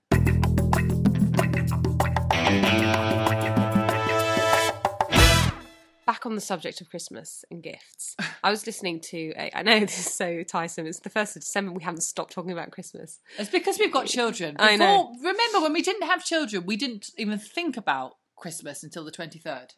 Back 6.23 6.29
on 6.29 6.35
the 6.35 6.41
subject 6.41 6.79
of 6.79 6.89
Christmas 6.89 7.43
and 7.51 7.61
gifts, 7.61 8.15
I 8.41 8.49
was 8.49 8.65
listening 8.65 9.01
to. 9.09 9.33
A, 9.35 9.51
I 9.53 9.61
know 9.61 9.77
this 9.81 9.99
is 9.99 10.13
so 10.13 10.41
tiresome. 10.43 10.85
It's 10.85 11.01
the 11.01 11.09
first 11.09 11.35
of 11.35 11.41
December. 11.41 11.73
We 11.73 11.83
haven't 11.83 12.03
stopped 12.03 12.31
talking 12.31 12.53
about 12.53 12.71
Christmas. 12.71 13.19
It's 13.37 13.49
because 13.49 13.77
we've 13.77 13.91
got 13.91 14.05
children. 14.05 14.55
I 14.57 14.77
know. 14.77 15.13
Remember 15.21 15.59
when 15.59 15.73
we 15.73 15.81
didn't 15.81 16.07
have 16.07 16.23
children, 16.23 16.65
we 16.65 16.77
didn't 16.77 17.09
even 17.17 17.39
think 17.39 17.75
about 17.75 18.13
Christmas 18.37 18.83
until 18.83 19.03
the 19.03 19.11
23rd, 19.11 19.71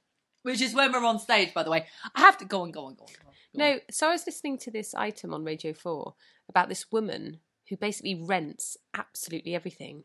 which 0.43 0.61
is 0.61 0.75
when 0.75 0.91
we're 0.91 1.03
on 1.03 1.17
stage, 1.17 1.51
by 1.51 1.63
the 1.63 1.71
way. 1.71 1.87
I 2.13 2.19
have 2.19 2.37
to 2.37 2.45
go 2.45 2.61
on, 2.61 2.69
go 2.69 2.85
on, 2.85 2.93
go 2.93 3.05
on. 3.05 3.13
Go 3.23 3.29
on. 3.29 3.33
No, 3.55 3.79
so 3.89 4.09
I 4.09 4.11
was 4.11 4.27
listening 4.27 4.59
to 4.59 4.71
this 4.71 4.93
item 4.93 5.33
on 5.33 5.43
Radio 5.43 5.73
4 5.73 6.13
about 6.47 6.69
this 6.69 6.91
woman 6.91 7.39
who 7.69 7.77
basically 7.77 8.21
rents 8.23 8.77
absolutely 8.93 9.55
everything. 9.55 10.03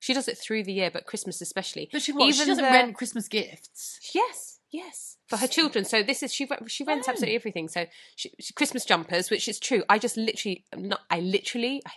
She 0.00 0.12
does 0.14 0.26
it 0.28 0.36
through 0.38 0.64
the 0.64 0.72
year, 0.72 0.90
but 0.90 1.06
Christmas 1.06 1.40
especially. 1.40 1.88
But 1.92 2.02
she, 2.02 2.12
what, 2.12 2.22
she 2.34 2.42
Even 2.42 2.48
doesn't 2.48 2.64
the- 2.64 2.70
rent 2.70 2.96
Christmas 2.96 3.28
gifts. 3.28 4.00
Yes, 4.14 4.58
yes, 4.70 5.18
for 5.28 5.36
her 5.36 5.46
children. 5.46 5.84
So 5.84 6.02
this 6.02 6.22
is 6.22 6.32
she 6.34 6.48
she 6.66 6.84
rents 6.84 7.06
Oh. 7.06 7.12
absolutely 7.12 7.36
everything. 7.36 7.68
So 7.68 7.86
she, 8.16 8.32
she, 8.40 8.52
Christmas 8.54 8.84
jumpers, 8.84 9.30
which 9.30 9.46
is 9.48 9.60
true. 9.60 9.84
I 9.88 9.98
just 9.98 10.16
literally, 10.16 10.64
not. 10.74 11.00
I 11.10 11.20
literally, 11.20 11.82
I 11.86 11.90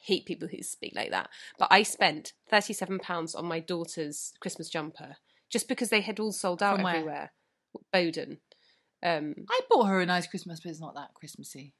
hate 0.00 0.24
people 0.26 0.48
who 0.48 0.62
speak 0.62 0.92
like 0.94 1.10
that. 1.10 1.28
But 1.58 1.68
I 1.70 1.82
spent 1.82 2.32
thirty 2.48 2.72
seven 2.72 2.98
pounds 2.98 3.34
on 3.34 3.44
my 3.44 3.60
daughter's 3.60 4.32
Christmas 4.40 4.68
jumper 4.70 5.16
just 5.50 5.66
because 5.68 5.90
they 5.90 6.00
had 6.02 6.20
all 6.20 6.32
sold 6.32 6.62
out 6.62 6.76
From 6.76 6.84
where? 6.84 6.94
everywhere. 6.94 7.32
Boden. 7.92 8.38
Um, 9.02 9.34
I 9.50 9.60
bought 9.70 9.84
her 9.86 10.00
a 10.00 10.06
nice 10.06 10.26
Christmas, 10.26 10.60
but 10.60 10.70
it's 10.70 10.80
not 10.80 10.94
that 10.94 11.14
Christmassy. 11.14 11.74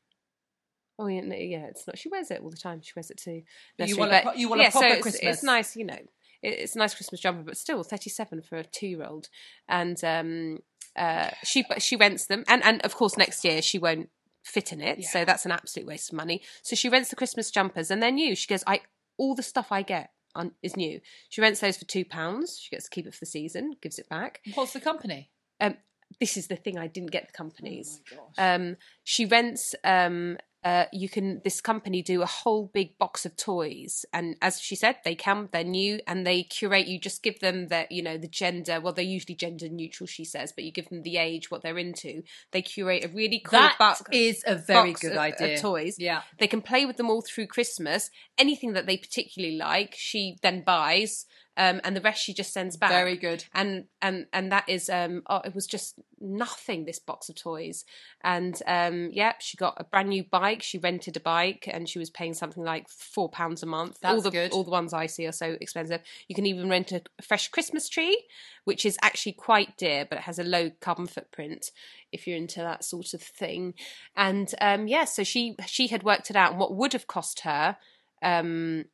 Oh 0.98 1.06
yeah, 1.06 1.20
no, 1.20 1.36
yeah, 1.36 1.66
it's 1.66 1.86
not. 1.86 1.96
She 1.96 2.08
wears 2.08 2.30
it 2.30 2.40
all 2.42 2.50
the 2.50 2.56
time. 2.56 2.80
She 2.82 2.92
wears 2.96 3.10
it 3.10 3.18
too. 3.18 3.42
You 3.78 3.96
want 3.96 4.12
a 4.12 4.32
you 4.36 4.48
want 4.48 4.60
a 4.60 4.64
yeah, 4.64 4.70
proper 4.70 4.88
so 4.88 4.94
it's, 4.94 5.02
Christmas. 5.02 5.34
It's 5.36 5.42
nice, 5.42 5.76
you 5.76 5.84
know. 5.84 5.98
It's 6.42 6.76
a 6.76 6.78
nice 6.78 6.94
Christmas 6.94 7.20
jumper, 7.20 7.42
but 7.42 7.56
still 7.56 7.82
thirty-seven 7.82 8.42
for 8.42 8.56
a 8.56 8.64
two-year-old. 8.64 9.28
And 9.68 10.02
um, 10.04 10.58
uh, 10.96 11.30
she 11.44 11.64
she 11.78 11.96
rents 11.96 12.26
them, 12.26 12.44
and 12.48 12.62
and 12.64 12.80
of 12.82 12.94
course 12.94 13.16
next 13.16 13.44
year 13.44 13.62
she 13.62 13.78
won't 13.78 14.08
fit 14.44 14.72
in 14.72 14.80
it, 14.80 15.04
so 15.04 15.24
that's 15.24 15.44
an 15.44 15.52
absolute 15.52 15.86
waste 15.86 16.10
of 16.10 16.16
money. 16.16 16.42
So 16.62 16.74
she 16.74 16.88
rents 16.88 17.10
the 17.10 17.16
Christmas 17.16 17.50
jumpers, 17.50 17.90
and 17.90 18.02
they're 18.02 18.10
new. 18.10 18.34
She 18.34 18.48
goes, 18.48 18.64
I 18.66 18.80
all 19.18 19.34
the 19.34 19.42
stuff 19.42 19.70
I 19.70 19.82
get 19.82 20.10
on, 20.34 20.52
is 20.62 20.76
new. 20.76 21.00
She 21.28 21.40
rents 21.40 21.60
those 21.60 21.76
for 21.76 21.84
two 21.84 22.04
pounds. 22.04 22.58
She 22.60 22.70
gets 22.70 22.84
to 22.84 22.90
keep 22.90 23.06
it 23.06 23.14
for 23.14 23.20
the 23.20 23.26
season, 23.26 23.76
gives 23.82 23.98
it 23.98 24.08
back. 24.08 24.40
What's 24.54 24.72
the 24.72 24.80
company? 24.80 25.30
Um, 25.60 25.76
this 26.20 26.36
is 26.36 26.46
the 26.46 26.56
thing 26.56 26.78
I 26.78 26.86
didn't 26.86 27.10
get 27.10 27.26
the 27.26 27.32
companies. 27.32 28.00
Oh 28.12 28.16
my 28.16 28.16
gosh. 28.16 28.60
um, 28.60 28.76
she 29.04 29.26
rents 29.26 29.74
um, 29.84 30.38
uh, 30.64 30.84
you 30.92 31.08
can 31.08 31.40
this 31.44 31.60
company 31.60 32.02
do 32.02 32.20
a 32.22 32.26
whole 32.26 32.70
big 32.74 32.98
box 32.98 33.24
of 33.24 33.36
toys 33.36 34.04
and 34.12 34.36
as 34.42 34.60
she 34.60 34.74
said 34.74 34.96
they 35.04 35.14
come 35.14 35.48
they're 35.52 35.62
new 35.62 36.00
and 36.06 36.26
they 36.26 36.42
curate 36.42 36.86
you 36.88 36.98
just 36.98 37.22
give 37.22 37.38
them 37.40 37.68
the 37.68 37.86
you 37.90 38.02
know 38.02 38.18
the 38.18 38.26
gender 38.26 38.80
well 38.80 38.92
they're 38.92 39.04
usually 39.04 39.34
gender 39.36 39.68
neutral 39.68 40.06
she 40.06 40.24
says 40.24 40.52
but 40.52 40.64
you 40.64 40.72
give 40.72 40.88
them 40.88 41.02
the 41.02 41.16
age 41.16 41.50
what 41.50 41.62
they're 41.62 41.78
into 41.78 42.22
they 42.50 42.60
curate 42.62 43.04
a 43.04 43.08
really 43.08 43.38
cool 43.38 43.58
That 43.58 43.78
box, 43.78 44.02
is 44.12 44.42
a 44.46 44.56
very 44.56 44.92
good 44.94 45.12
of- 45.12 45.18
of 45.18 45.22
idea. 45.40 45.58
toys 45.60 45.96
Yeah. 45.98 46.22
they 46.38 46.48
can 46.48 46.60
play 46.62 46.84
with 46.86 46.96
them 46.96 47.08
all 47.08 47.22
through 47.22 47.46
Christmas. 47.46 48.10
Anything 48.36 48.72
that 48.72 48.86
they 48.86 48.96
particularly 48.96 49.56
like, 49.56 49.94
she 49.96 50.36
then 50.42 50.62
buys, 50.62 51.26
um, 51.58 51.80
and 51.82 51.96
the 51.96 52.00
rest 52.00 52.22
she 52.22 52.32
just 52.32 52.52
sends 52.52 52.76
back. 52.76 52.90
Very 52.90 53.16
good. 53.16 53.44
And 53.52 53.86
and 54.00 54.26
and 54.32 54.52
that 54.52 54.68
is 54.68 54.88
um, 54.88 55.22
oh, 55.26 55.40
it 55.44 55.54
was 55.56 55.66
just 55.66 55.98
nothing. 56.20 56.84
This 56.84 57.00
box 57.00 57.28
of 57.28 57.34
toys, 57.34 57.84
and 58.22 58.62
um, 58.66 59.10
yeah, 59.12 59.32
she 59.40 59.56
got 59.56 59.74
a 59.76 59.84
brand 59.84 60.08
new 60.08 60.22
bike. 60.22 60.62
She 60.62 60.78
rented 60.78 61.16
a 61.16 61.20
bike, 61.20 61.68
and 61.70 61.88
she 61.88 61.98
was 61.98 62.10
paying 62.10 62.32
something 62.32 62.62
like 62.62 62.88
four 62.88 63.28
pounds 63.28 63.64
a 63.64 63.66
month. 63.66 63.98
all 64.04 64.14
That's 64.14 64.22
the 64.22 64.30
good. 64.30 64.52
all 64.52 64.62
the 64.62 64.70
ones 64.70 64.94
I 64.94 65.06
see 65.06 65.26
are 65.26 65.32
so 65.32 65.56
expensive. 65.60 66.00
You 66.28 66.36
can 66.36 66.46
even 66.46 66.70
rent 66.70 66.92
a 66.92 67.02
fresh 67.20 67.48
Christmas 67.48 67.88
tree, 67.88 68.24
which 68.64 68.86
is 68.86 68.96
actually 69.02 69.32
quite 69.32 69.76
dear, 69.76 70.06
but 70.08 70.18
it 70.18 70.24
has 70.24 70.38
a 70.38 70.44
low 70.44 70.70
carbon 70.80 71.08
footprint 71.08 71.72
if 72.12 72.26
you're 72.26 72.36
into 72.36 72.60
that 72.60 72.84
sort 72.84 73.14
of 73.14 73.20
thing. 73.20 73.74
And 74.16 74.54
um, 74.60 74.86
yeah, 74.86 75.06
so 75.06 75.24
she 75.24 75.56
she 75.66 75.88
had 75.88 76.04
worked 76.04 76.30
it 76.30 76.36
out, 76.36 76.52
and 76.52 76.60
what 76.60 76.74
would 76.74 76.92
have 76.92 77.08
cost 77.08 77.40
her 77.40 77.76
um, 78.22 78.84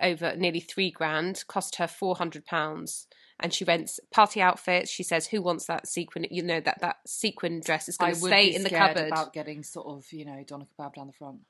over 0.00 0.34
nearly 0.36 0.60
three 0.60 0.90
grand 0.90 1.44
cost 1.48 1.76
her 1.76 1.86
four 1.86 2.16
hundred 2.16 2.46
pounds. 2.46 3.06
And 3.40 3.52
she 3.52 3.64
rents 3.64 3.98
party 4.12 4.40
outfits. 4.40 4.90
She 4.90 5.02
says, 5.02 5.26
"Who 5.26 5.42
wants 5.42 5.66
that 5.66 5.88
sequin? 5.88 6.26
You 6.30 6.42
know 6.42 6.60
that 6.60 6.80
that 6.80 6.96
sequin 7.06 7.60
dress 7.60 7.88
is 7.88 7.96
going 7.96 8.14
to 8.14 8.20
stay 8.20 8.54
in 8.54 8.62
the 8.62 8.68
scared 8.68 8.94
cupboard." 8.94 9.08
about 9.08 9.32
getting 9.32 9.62
sort 9.64 9.86
of, 9.88 10.12
you 10.12 10.24
know, 10.24 10.44
doner 10.46 10.66
kebab 10.78 10.94
down 10.94 11.08
the 11.08 11.12
front. 11.12 11.40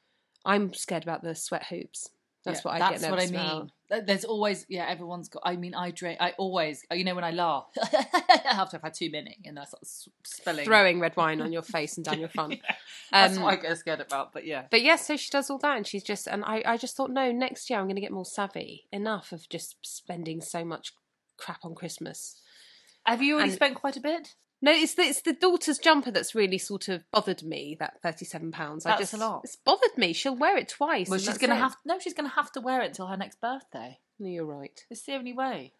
I'm 0.44 0.72
scared 0.72 1.02
about 1.02 1.22
the 1.22 1.34
sweat 1.34 1.66
hoops. 1.66 2.10
That's 2.44 2.58
Yeah, 2.58 2.62
what 2.70 2.74
I 2.74 2.78
that's 2.78 3.02
get 3.02 3.10
That's 3.10 3.32
what 3.32 3.40
I 3.40 3.60
mean. 3.60 4.06
There's 4.06 4.24
always, 4.24 4.66
yeah, 4.68 4.86
everyone's 4.88 5.28
got. 5.28 5.42
I 5.46 5.56
mean, 5.56 5.74
I 5.74 5.90
drink. 5.92 6.18
I 6.20 6.32
always, 6.36 6.82
you 6.92 7.04
know, 7.04 7.14
when 7.14 7.24
I 7.24 7.30
laugh 7.30 7.66
after 7.80 7.96
I've 7.96 8.70
to 8.70 8.76
have 8.76 8.82
had 8.82 8.94
too 8.94 9.10
many, 9.10 9.36
and 9.44 9.56
that's 9.56 9.70
sort 9.70 9.80
of 9.86 10.26
spilling. 10.26 10.64
Throwing 10.64 11.00
red 11.00 11.16
wine 11.16 11.40
on 11.40 11.52
your 11.52 11.62
face 11.62 11.96
and 11.96 12.04
down 12.04 12.18
your 12.20 12.28
front. 12.28 12.60
That's 13.12 13.36
Um, 13.36 13.42
what 13.44 13.52
I 13.58 13.62
get 13.62 13.78
scared 13.78 14.00
about. 14.00 14.32
But 14.32 14.44
yeah, 14.46 14.64
But 14.70 14.82
yes, 14.82 15.06
so 15.06 15.16
she 15.16 15.30
does 15.30 15.48
all 15.48 15.58
that, 15.58 15.76
and 15.76 15.86
she's 15.86 16.02
just, 16.02 16.26
and 16.26 16.44
I, 16.44 16.62
I 16.66 16.76
just 16.76 16.96
thought, 16.96 17.10
no, 17.10 17.30
next 17.30 17.70
year 17.70 17.78
I'm 17.78 17.86
going 17.86 17.94
to 17.96 18.00
get 18.02 18.10
more 18.12 18.24
savvy. 18.24 18.84
Enough 18.92 19.30
of 19.32 19.48
just 19.48 19.76
spending 19.82 20.40
so 20.40 20.64
much 20.64 20.92
crap 21.36 21.64
on 21.64 21.74
Christmas. 21.74 22.40
have 23.06 23.22
you 23.22 23.34
already 23.34 23.50
and- 23.50 23.56
spent 23.56 23.74
quite 23.76 23.96
a 23.96 24.00
bit? 24.00 24.34
No, 24.64 24.72
it's 24.72 24.94
the, 24.94 25.02
it's 25.02 25.20
the 25.20 25.34
daughter's 25.34 25.76
jumper 25.76 26.10
that's 26.10 26.34
really 26.34 26.56
sort 26.56 26.88
of 26.88 27.04
bothered 27.12 27.42
me. 27.42 27.76
That 27.78 28.00
thirty-seven 28.02 28.50
pounds. 28.50 28.86
I 28.86 28.92
That's 28.92 29.10
just, 29.10 29.12
a 29.12 29.18
lot. 29.18 29.42
It's 29.44 29.56
bothered 29.56 29.98
me. 29.98 30.14
She'll 30.14 30.34
wear 30.34 30.56
it 30.56 30.70
twice. 30.70 31.10
Well, 31.10 31.18
she's 31.18 31.36
gonna 31.36 31.56
it. 31.56 31.58
have 31.58 31.76
no. 31.84 31.98
She's 31.98 32.14
gonna 32.14 32.30
have 32.30 32.50
to 32.52 32.62
wear 32.62 32.80
it 32.80 32.86
until 32.86 33.06
her 33.08 33.16
next 33.18 33.42
birthday. 33.42 33.98
No, 34.18 34.30
you're 34.30 34.46
right. 34.46 34.80
It's 34.88 35.04
the 35.04 35.16
only 35.16 35.34
way. 35.34 35.74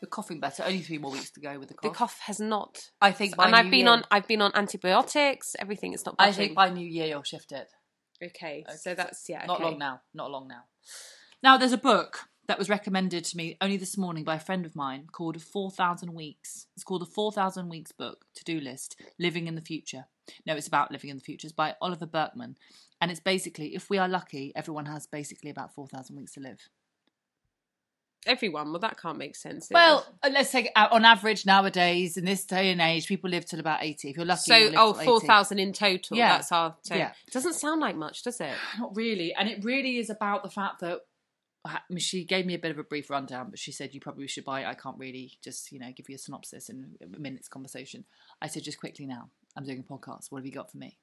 You're 0.00 0.08
coughing 0.10 0.40
better. 0.40 0.64
Only 0.64 0.80
three 0.80 0.98
more 0.98 1.12
weeks 1.12 1.30
to 1.30 1.40
go 1.40 1.56
with 1.60 1.68
the 1.68 1.74
cough. 1.74 1.92
The 1.92 1.96
cough. 1.96 2.18
has 2.24 2.40
not. 2.40 2.90
I 3.00 3.12
think, 3.12 3.36
by 3.36 3.46
and 3.46 3.54
I've 3.54 3.70
been 3.70 3.86
Year- 3.86 3.90
on. 3.90 4.02
I've 4.10 4.26
been 4.26 4.42
on 4.42 4.50
antibiotics. 4.56 5.54
Everything. 5.60 5.92
It's 5.92 6.04
not. 6.04 6.16
I 6.18 6.30
budging. 6.30 6.38
think 6.46 6.56
by 6.56 6.70
New 6.70 6.88
Year 6.88 7.06
you'll 7.06 7.22
shift 7.22 7.52
it. 7.52 7.68
Okay, 8.20 8.64
so 8.82 8.96
that's 8.96 9.28
yeah. 9.28 9.46
Not 9.46 9.60
okay. 9.60 9.64
long 9.70 9.78
now. 9.78 10.00
Not 10.12 10.32
long 10.32 10.48
now. 10.48 10.64
Now 11.40 11.56
there's 11.56 11.72
a 11.72 11.78
book 11.78 12.26
that 12.50 12.58
was 12.58 12.68
recommended 12.68 13.24
to 13.24 13.36
me 13.36 13.56
only 13.60 13.76
this 13.76 13.96
morning 13.96 14.24
by 14.24 14.34
a 14.34 14.40
friend 14.40 14.66
of 14.66 14.74
mine 14.74 15.06
called 15.12 15.40
4,000 15.40 16.12
Weeks. 16.12 16.66
It's 16.74 16.82
called 16.82 17.00
the 17.00 17.06
4,000 17.06 17.68
Weeks 17.68 17.92
book, 17.92 18.24
to 18.34 18.42
do 18.42 18.58
list, 18.58 19.00
Living 19.20 19.46
in 19.46 19.54
the 19.54 19.60
Future. 19.60 20.06
No, 20.44 20.56
it's 20.56 20.66
about 20.66 20.90
living 20.90 21.10
in 21.10 21.16
the 21.16 21.22
future. 21.22 21.46
It's 21.46 21.54
by 21.54 21.76
Oliver 21.80 22.06
Burkeman. 22.06 22.56
And 23.00 23.12
it's 23.12 23.20
basically, 23.20 23.76
if 23.76 23.88
we 23.88 23.98
are 23.98 24.08
lucky, 24.08 24.50
everyone 24.56 24.86
has 24.86 25.06
basically 25.06 25.48
about 25.48 25.76
4,000 25.76 26.16
weeks 26.16 26.32
to 26.32 26.40
live. 26.40 26.68
Everyone. 28.26 28.72
Well, 28.72 28.80
that 28.80 29.00
can't 29.00 29.16
make 29.16 29.36
sense. 29.36 29.68
Well, 29.70 30.04
uh, 30.20 30.30
let's 30.32 30.50
take 30.50 30.70
uh, 30.74 30.88
on 30.90 31.04
average 31.04 31.46
nowadays, 31.46 32.16
in 32.16 32.24
this 32.24 32.44
day 32.44 32.72
and 32.72 32.80
age, 32.80 33.06
people 33.06 33.30
live 33.30 33.46
till 33.46 33.60
about 33.60 33.82
80. 33.82 34.10
If 34.10 34.16
you're 34.16 34.26
lucky, 34.26 34.40
so 34.40 34.72
oh, 34.76 34.92
four 34.92 35.20
thousand 35.20 35.58
in 35.60 35.72
total. 35.72 36.16
Yeah. 36.18 36.32
That's 36.32 36.52
our. 36.52 36.76
So 36.82 36.96
Yeah. 36.96 37.12
It 37.26 37.32
doesn't 37.32 37.54
sound 37.54 37.80
like 37.80 37.96
much, 37.96 38.22
does 38.22 38.40
it? 38.40 38.52
Not 38.78 38.94
really. 38.94 39.32
And 39.34 39.48
it 39.48 39.64
really 39.64 39.96
is 39.96 40.10
about 40.10 40.42
the 40.42 40.50
fact 40.50 40.80
that 40.80 41.00
she 41.98 42.24
gave 42.24 42.46
me 42.46 42.54
a 42.54 42.58
bit 42.58 42.70
of 42.70 42.78
a 42.78 42.84
brief 42.84 43.10
rundown, 43.10 43.50
but 43.50 43.58
she 43.58 43.72
said 43.72 43.94
you 43.94 44.00
probably 44.00 44.26
should 44.26 44.44
buy 44.44 44.62
it. 44.62 44.66
I 44.66 44.74
can't 44.74 44.98
really 44.98 45.32
just, 45.42 45.70
you 45.72 45.78
know, 45.78 45.92
give 45.94 46.08
you 46.08 46.14
a 46.14 46.18
synopsis 46.18 46.68
in 46.68 46.96
a 47.02 47.18
minute's 47.18 47.48
conversation. 47.48 48.04
I 48.40 48.46
said, 48.46 48.62
just 48.62 48.80
quickly 48.80 49.06
now, 49.06 49.28
I'm 49.56 49.64
doing 49.64 49.84
a 49.86 49.92
podcast. 49.92 50.30
What 50.30 50.38
have 50.38 50.46
you 50.46 50.52
got 50.52 50.70
for 50.70 50.78
me? 50.78 50.98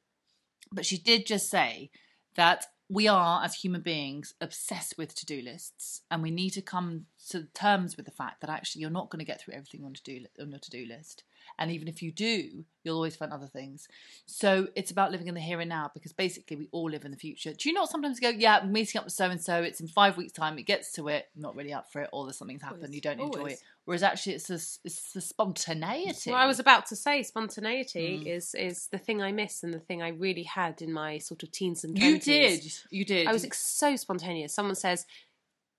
But 0.71 0.85
she 0.85 0.97
did 0.97 1.25
just 1.25 1.49
say 1.49 1.91
that 2.35 2.65
we 2.89 3.07
are, 3.07 3.43
as 3.43 3.55
human 3.55 3.81
beings, 3.81 4.33
obsessed 4.39 4.97
with 4.97 5.13
to 5.15 5.25
do 5.25 5.41
lists, 5.41 6.01
and 6.09 6.23
we 6.23 6.31
need 6.31 6.51
to 6.51 6.61
come 6.61 7.05
to 7.29 7.43
terms 7.53 7.97
with 7.97 8.05
the 8.05 8.11
fact 8.11 8.41
that 8.41 8.49
actually 8.49 8.81
you're 8.81 8.89
not 8.89 9.09
going 9.09 9.19
to 9.19 9.25
get 9.25 9.41
through 9.41 9.55
everything 9.55 9.83
on, 9.83 9.93
to 9.93 10.03
do, 10.03 10.25
on 10.39 10.49
your 10.49 10.59
to 10.59 10.69
do 10.69 10.85
list. 10.85 11.23
And 11.59 11.71
even 11.71 11.87
if 11.87 12.01
you 12.01 12.11
do, 12.11 12.65
you'll 12.83 12.95
always 12.95 13.15
find 13.15 13.33
other 13.33 13.47
things. 13.47 13.87
So 14.25 14.67
it's 14.75 14.91
about 14.91 15.11
living 15.11 15.27
in 15.27 15.33
the 15.35 15.41
here 15.41 15.59
and 15.59 15.69
now 15.69 15.91
because 15.93 16.13
basically 16.13 16.55
we 16.57 16.67
all 16.71 16.89
live 16.89 17.03
in 17.05 17.11
the 17.11 17.17
future. 17.17 17.53
Do 17.53 17.67
you 17.69 17.73
not 17.73 17.89
sometimes 17.89 18.19
go, 18.19 18.29
yeah, 18.29 18.59
I'm 18.61 18.71
meeting 18.71 18.99
up 18.99 19.05
with 19.05 19.13
so 19.13 19.29
and 19.29 19.41
so, 19.41 19.61
it's 19.63 19.81
in 19.81 19.87
five 19.87 20.15
weeks' 20.17 20.31
time, 20.33 20.57
it 20.57 20.63
gets 20.63 20.91
to 20.93 21.07
it, 21.09 21.25
not 21.35 21.55
really 21.55 21.73
up 21.73 21.91
for 21.91 22.01
it, 22.03 22.09
or 22.13 22.25
there's 22.25 22.37
something's 22.37 22.61
happened, 22.61 22.83
Always. 22.83 22.95
you 22.95 23.01
don't 23.01 23.19
enjoy 23.19 23.39
Always. 23.39 23.53
it. 23.55 23.59
Whereas 23.85 24.03
actually 24.03 24.33
it's 24.35 24.47
the, 24.47 24.55
it's 24.85 25.13
the 25.13 25.21
spontaneity. 25.21 26.31
Well, 26.31 26.39
I 26.39 26.45
was 26.45 26.59
about 26.59 26.85
to 26.87 26.95
say 26.95 27.23
spontaneity 27.23 28.21
Mm. 28.23 28.27
is 28.27 28.53
is 28.55 28.87
the 28.87 28.97
thing 28.97 29.21
I 29.21 29.31
miss 29.31 29.63
and 29.63 29.73
the 29.73 29.79
thing 29.79 30.01
I 30.01 30.09
really 30.09 30.43
had 30.43 30.81
in 30.81 30.91
my 30.93 31.17
sort 31.17 31.43
of 31.43 31.51
teens 31.51 31.83
and 31.83 31.95
20s. 31.95 32.01
You 32.03 32.19
did. 32.19 32.73
You 32.91 33.05
did. 33.05 33.27
I 33.27 33.33
was 33.33 33.45
so 33.53 33.95
spontaneous. 33.95 34.53
Someone 34.53 34.75
says, 34.75 35.05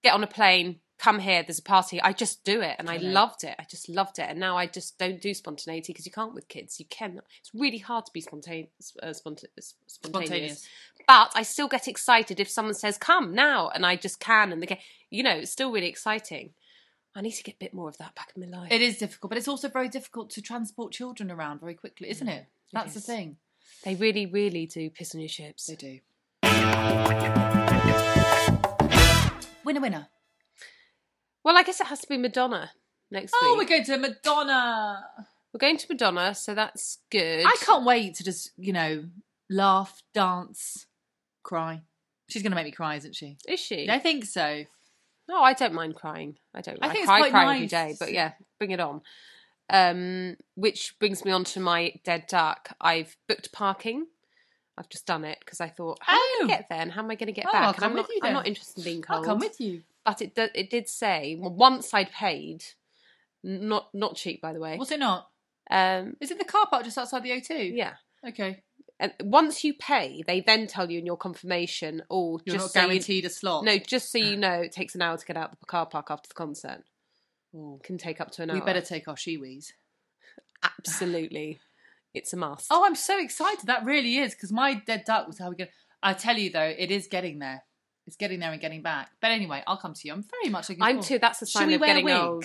"Get 0.02 0.14
on 0.14 0.22
a 0.22 0.26
plane, 0.26 0.80
come 0.98 1.20
here. 1.20 1.42
There's 1.42 1.58
a 1.58 1.62
party." 1.62 2.00
I 2.02 2.12
just 2.12 2.44
do 2.44 2.60
it, 2.60 2.76
and 2.78 2.88
I 2.90 2.94
I 2.94 2.96
loved 2.98 3.44
it. 3.44 3.54
I 3.58 3.64
just 3.64 3.88
loved 3.88 4.18
it, 4.18 4.26
and 4.28 4.38
now 4.38 4.56
I 4.56 4.66
just 4.66 4.98
don't 4.98 5.20
do 5.20 5.32
spontaneity 5.34 5.92
because 5.92 6.06
you 6.06 6.12
can't 6.12 6.34
with 6.34 6.48
kids. 6.48 6.78
You 6.78 6.86
can. 6.86 7.20
It's 7.40 7.50
really 7.54 7.78
hard 7.78 8.06
to 8.06 8.12
be 8.12 8.20
spontaneous. 8.20 8.96
Uh, 9.02 9.08
sponta- 9.08 9.46
spontaneous. 9.58 9.72
spontaneous. 9.86 10.68
But 11.06 11.32
I 11.34 11.42
still 11.42 11.68
get 11.68 11.88
excited 11.88 12.40
if 12.40 12.50
someone 12.50 12.74
says, 12.74 12.98
"Come 12.98 13.34
now," 13.34 13.68
and 13.68 13.86
I 13.86 13.96
just 13.96 14.20
can, 14.20 14.52
and 14.52 14.62
they 14.62 14.66
get. 14.66 14.80
You 15.10 15.22
know, 15.22 15.36
it's 15.36 15.52
still 15.52 15.72
really 15.72 15.88
exciting. 15.88 16.52
I 17.14 17.20
need 17.20 17.32
to 17.32 17.42
get 17.42 17.56
a 17.56 17.58
bit 17.58 17.74
more 17.74 17.88
of 17.88 17.98
that 17.98 18.14
back 18.14 18.32
in 18.36 18.42
my 18.42 18.58
life. 18.58 18.70
It 18.70 18.82
is 18.82 18.98
difficult, 18.98 19.30
but 19.30 19.38
it's 19.38 19.48
also 19.48 19.68
very 19.68 19.88
difficult 19.88 20.30
to 20.30 20.42
transport 20.42 20.92
children 20.92 21.30
around 21.30 21.60
very 21.60 21.74
quickly, 21.74 22.10
isn't 22.10 22.28
it? 22.28 22.46
That's 22.72 22.94
the 22.94 23.00
thing. 23.00 23.38
They 23.82 23.94
really, 23.94 24.26
really 24.26 24.66
do 24.66 24.90
piss 24.90 25.14
on 25.14 25.20
your 25.20 25.28
chips. 25.28 25.66
They 25.66 25.74
do. 25.74 26.00
Winner, 29.64 29.80
winner. 29.80 30.08
Well, 31.48 31.56
I 31.56 31.62
guess 31.62 31.80
it 31.80 31.86
has 31.86 32.00
to 32.00 32.06
be 32.06 32.18
Madonna 32.18 32.72
next 33.10 33.32
week. 33.32 33.40
Oh, 33.42 33.56
week. 33.58 33.70
we're 33.70 33.76
going 33.76 33.84
to 33.86 33.96
Madonna. 33.96 35.02
We're 35.54 35.58
going 35.58 35.78
to 35.78 35.86
Madonna, 35.88 36.34
so 36.34 36.54
that's 36.54 36.98
good. 37.10 37.46
I 37.46 37.56
can't 37.60 37.86
wait 37.86 38.16
to 38.16 38.22
just, 38.24 38.50
you 38.58 38.74
know, 38.74 39.04
laugh, 39.48 40.02
dance, 40.12 40.84
cry. 41.42 41.80
She's 42.28 42.42
going 42.42 42.50
to 42.52 42.56
make 42.56 42.66
me 42.66 42.70
cry, 42.70 42.96
isn't 42.96 43.16
she? 43.16 43.38
Is 43.48 43.60
she? 43.60 43.88
I 43.88 43.98
think 43.98 44.26
so. 44.26 44.64
No, 45.26 45.40
I 45.40 45.54
don't 45.54 45.72
mind 45.72 45.94
crying. 45.94 46.36
I 46.54 46.60
don't. 46.60 46.76
I 46.82 46.88
I, 46.88 46.90
think 46.90 47.04
it's 47.04 47.06
quite 47.06 47.30
cry 47.30 47.44
every 47.54 47.60
nice. 47.60 47.70
day, 47.70 47.96
but 47.98 48.12
yeah, 48.12 48.32
bring 48.58 48.72
it 48.72 48.80
on. 48.80 49.00
Um, 49.70 50.36
which 50.54 50.98
brings 50.98 51.24
me 51.24 51.30
on 51.32 51.44
to 51.44 51.60
my 51.60 51.94
dead 52.04 52.26
duck. 52.28 52.76
I've 52.78 53.16
booked 53.26 53.52
parking. 53.52 54.04
I've 54.76 54.90
just 54.90 55.06
done 55.06 55.24
it 55.24 55.38
because 55.40 55.62
I 55.62 55.68
thought, 55.70 55.96
how 56.02 56.12
am 56.12 56.18
I 56.18 56.20
Oh. 56.20 56.38
going 56.40 56.50
to 56.50 56.56
get 56.58 56.68
there 56.68 56.80
and 56.82 56.92
how 56.92 57.02
am 57.02 57.10
I 57.10 57.14
going 57.14 57.28
to 57.28 57.32
get 57.32 57.46
Oh, 57.48 57.52
back? 57.52 57.62
I'll 57.62 57.68
and 57.70 57.76
come 57.78 57.90
I'm 57.92 57.96
with 57.96 58.02
not. 58.02 58.10
you 58.14 58.20
I'm 58.22 58.32
not 58.34 58.46
interested 58.46 58.78
in 58.80 58.84
being 58.84 59.00
cold. 59.02 59.20
I'll 59.20 59.24
come 59.24 59.38
with 59.38 59.58
you. 59.62 59.82
But 60.08 60.22
it 60.22 60.34
do, 60.34 60.48
it 60.54 60.70
did 60.70 60.88
say 60.88 61.36
well, 61.38 61.52
once 61.52 61.92
I'd 61.92 62.10
paid, 62.10 62.64
not 63.44 63.88
not 63.92 64.16
cheap 64.16 64.40
by 64.40 64.52
the 64.54 64.60
way. 64.60 64.76
Was 64.78 64.90
it 64.90 65.00
not? 65.00 65.28
Um, 65.70 66.16
Is 66.20 66.30
it 66.30 66.38
the 66.38 66.46
car 66.46 66.66
park 66.70 66.84
just 66.84 66.96
outside 66.96 67.22
the 67.22 67.30
O2? 67.30 67.76
yeah. 67.76 67.94
Okay. 68.26 68.62
And 68.98 69.12
once 69.20 69.62
you 69.62 69.74
pay, 69.74 70.24
they 70.26 70.40
then 70.40 70.66
tell 70.66 70.90
you 70.90 70.98
in 70.98 71.06
your 71.06 71.18
confirmation, 71.18 72.02
oh, 72.10 72.40
You're 72.44 72.56
just 72.56 72.64
not 72.64 72.70
so 72.72 72.80
you, 72.80 72.86
guaranteed 72.88 73.24
a 73.26 73.30
slot. 73.30 73.64
no, 73.64 73.76
just 73.78 74.10
so 74.10 74.18
you 74.18 74.36
know, 74.46 74.54
it 74.62 74.72
takes 74.72 74.94
an 74.94 75.02
hour 75.02 75.16
to 75.16 75.26
get 75.26 75.36
out 75.36 75.52
of 75.52 75.60
the 75.60 75.66
car 75.66 75.84
park 75.86 76.06
after 76.10 76.26
the 76.26 76.34
concert. 76.34 76.82
Ooh. 77.54 77.78
Can 77.84 77.98
take 77.98 78.20
up 78.20 78.30
to 78.32 78.42
an 78.42 78.50
hour. 78.50 78.56
We 78.56 78.62
better 78.62 78.80
take 78.80 79.06
our 79.08 79.14
Shewees. 79.14 79.72
absolutely, 80.62 81.60
it's 82.14 82.32
a 82.32 82.36
must. 82.36 82.66
Oh, 82.70 82.84
I'm 82.84 82.94
so 82.94 83.20
excited. 83.20 83.66
That 83.66 83.84
really 83.84 84.16
is 84.18 84.34
because 84.34 84.52
my 84.52 84.74
dead 84.74 85.04
duck 85.06 85.26
was 85.26 85.38
how 85.38 85.50
we 85.50 85.56
go. 85.56 85.66
I 86.02 86.14
tell 86.14 86.38
you 86.38 86.50
though, 86.50 86.74
it 86.78 86.90
is 86.90 87.06
getting 87.08 87.38
there. 87.40 87.62
It's 88.08 88.16
getting 88.16 88.40
there 88.40 88.50
and 88.50 88.60
getting 88.60 88.80
back. 88.82 89.10
But 89.20 89.30
anyway, 89.32 89.62
I'll 89.66 89.76
come 89.76 89.92
to 89.94 90.00
you. 90.08 90.14
I'm 90.14 90.24
very 90.24 90.50
much 90.50 90.68
looking. 90.70 90.82
I'm 90.82 90.96
forward. 90.96 91.04
too. 91.06 91.18
That's 91.20 91.42
a 91.42 91.46
sign 91.46 91.68
we 91.68 91.74
of 91.74 91.80
wear 91.82 91.90
getting 91.90 92.06
wigs? 92.06 92.16
old. 92.18 92.44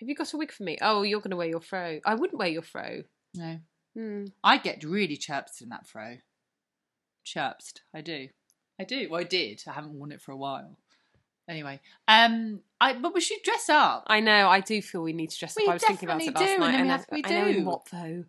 Have 0.00 0.08
you 0.08 0.14
got 0.16 0.32
a 0.34 0.36
wig 0.36 0.50
for 0.52 0.64
me? 0.64 0.76
Oh, 0.82 1.02
you're 1.02 1.20
going 1.20 1.30
to 1.30 1.36
wear 1.36 1.46
your 1.48 1.60
fro. 1.60 2.00
I 2.04 2.14
wouldn't 2.16 2.38
wear 2.38 2.48
your 2.48 2.62
fro. 2.62 3.04
No, 3.34 3.60
Hmm. 3.94 4.24
I 4.44 4.58
get 4.58 4.82
really 4.84 5.16
chirped 5.16 5.62
in 5.62 5.68
that 5.70 5.86
fro. 5.86 6.16
Chirped, 7.24 7.82
I 7.94 8.00
do. 8.02 8.28
I 8.78 8.84
do. 8.84 9.08
Well, 9.10 9.20
I 9.20 9.24
did. 9.24 9.62
I 9.66 9.72
haven't 9.72 9.94
worn 9.94 10.12
it 10.12 10.20
for 10.20 10.32
a 10.32 10.36
while. 10.36 10.76
Anyway, 11.48 11.80
um, 12.08 12.60
I 12.80 12.94
but 12.94 13.14
we 13.14 13.20
should 13.20 13.42
dress 13.44 13.68
up. 13.68 14.04
I 14.08 14.18
know. 14.20 14.48
I 14.48 14.58
do 14.60 14.82
feel 14.82 15.02
we 15.02 15.12
need 15.12 15.30
to 15.30 15.38
dress 15.38 15.56
up. 15.56 15.62
We 15.62 15.68
I 15.70 15.74
was 15.74 15.82
thinking 15.84 16.08
about 16.08 16.20
it 16.20 16.26
last 16.34 16.40
definitely 16.40 16.72
do, 16.72 16.84
night. 16.84 16.92
and 16.92 17.06
we 17.12 17.22
I 17.22 17.30
we 17.30 17.36
I 17.36 17.40
know 17.42 17.48
in 17.48 17.54
do. 17.60 17.64
what 17.64 17.82
though? 17.92 18.24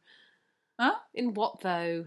Huh? 0.79 0.95
In 1.15 1.33
what 1.33 1.59
though? 1.61 2.05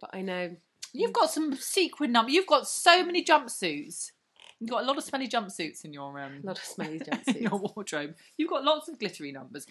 But 0.00 0.10
I 0.12 0.22
know. 0.22 0.56
You've 0.92 1.12
got 1.12 1.30
some 1.30 1.54
sequin 1.54 2.12
number. 2.12 2.30
You've 2.30 2.46
got 2.46 2.66
so 2.66 3.04
many 3.04 3.24
jumpsuits. 3.24 4.10
You've 4.58 4.70
got 4.70 4.82
a 4.82 4.86
lot 4.86 4.98
of 4.98 5.04
smelly 5.04 5.28
jumpsuits 5.28 5.84
in 5.84 5.92
your 5.92 6.18
um, 6.20 6.40
A 6.42 6.46
lot 6.46 6.58
of 6.58 6.64
smelly 6.64 6.98
jumpsuits 7.00 7.36
in 7.36 7.42
your 7.44 7.58
wardrobe. 7.58 8.14
You've 8.36 8.50
got 8.50 8.64
lots 8.64 8.88
of 8.88 8.98
glittery 8.98 9.32
numbers. 9.32 9.66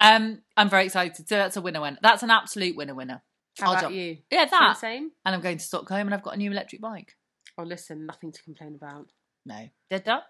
Um, 0.00 0.42
I'm 0.56 0.68
very 0.68 0.86
excited. 0.86 1.28
So 1.28 1.36
that's 1.36 1.56
a 1.56 1.62
winner 1.62 1.80
winner. 1.80 1.98
That's 2.02 2.22
an 2.22 2.30
absolute 2.30 2.76
winner 2.76 2.94
winner. 2.94 3.22
How 3.58 3.68
I'll 3.68 3.72
about 3.72 3.82
jump. 3.84 3.94
you? 3.94 4.18
Yeah, 4.30 4.44
that. 4.44 4.76
same? 4.78 5.10
And 5.24 5.34
I'm 5.34 5.40
going 5.40 5.56
to 5.56 5.64
Stockholm, 5.64 6.06
and 6.06 6.14
I've 6.14 6.22
got 6.22 6.34
a 6.34 6.38
new 6.38 6.50
electric 6.50 6.82
bike. 6.82 7.16
Oh, 7.56 7.62
listen, 7.62 8.04
nothing 8.04 8.32
to 8.32 8.42
complain 8.42 8.74
about. 8.74 9.06
No, 9.46 9.68
dead 9.88 10.04
done. 10.04 10.20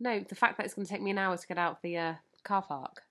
No, 0.00 0.24
the 0.28 0.34
fact 0.34 0.56
that 0.56 0.66
it's 0.66 0.74
going 0.74 0.86
to 0.86 0.92
take 0.92 1.02
me 1.02 1.12
an 1.12 1.18
hour 1.18 1.36
to 1.36 1.46
get 1.46 1.58
out 1.58 1.72
of 1.72 1.78
the 1.82 1.96
uh, 1.96 2.14
car 2.42 2.62
park. 2.62 3.02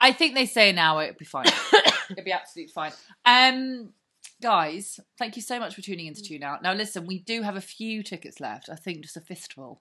I 0.00 0.12
think 0.12 0.34
they 0.34 0.46
say 0.46 0.70
an 0.70 0.78
hour. 0.78 1.02
It'll 1.02 1.18
be 1.18 1.24
fine. 1.24 1.46
It'll 2.10 2.24
be 2.24 2.32
absolutely 2.32 2.72
fine. 2.72 2.92
Um, 3.24 3.90
guys, 4.44 5.00
thank 5.18 5.36
you 5.36 5.42
so 5.42 5.58
much 5.58 5.74
for 5.74 5.80
tuning 5.80 6.06
in 6.06 6.12
to 6.12 6.22
Tune 6.22 6.42
Out. 6.42 6.62
Now, 6.62 6.74
listen, 6.74 7.06
we 7.06 7.18
do 7.18 7.40
have 7.40 7.56
a 7.56 7.62
few 7.62 8.02
tickets 8.02 8.40
left. 8.40 8.68
I 8.68 8.74
think 8.74 9.00
just 9.00 9.16
a 9.16 9.20
fistful, 9.22 9.80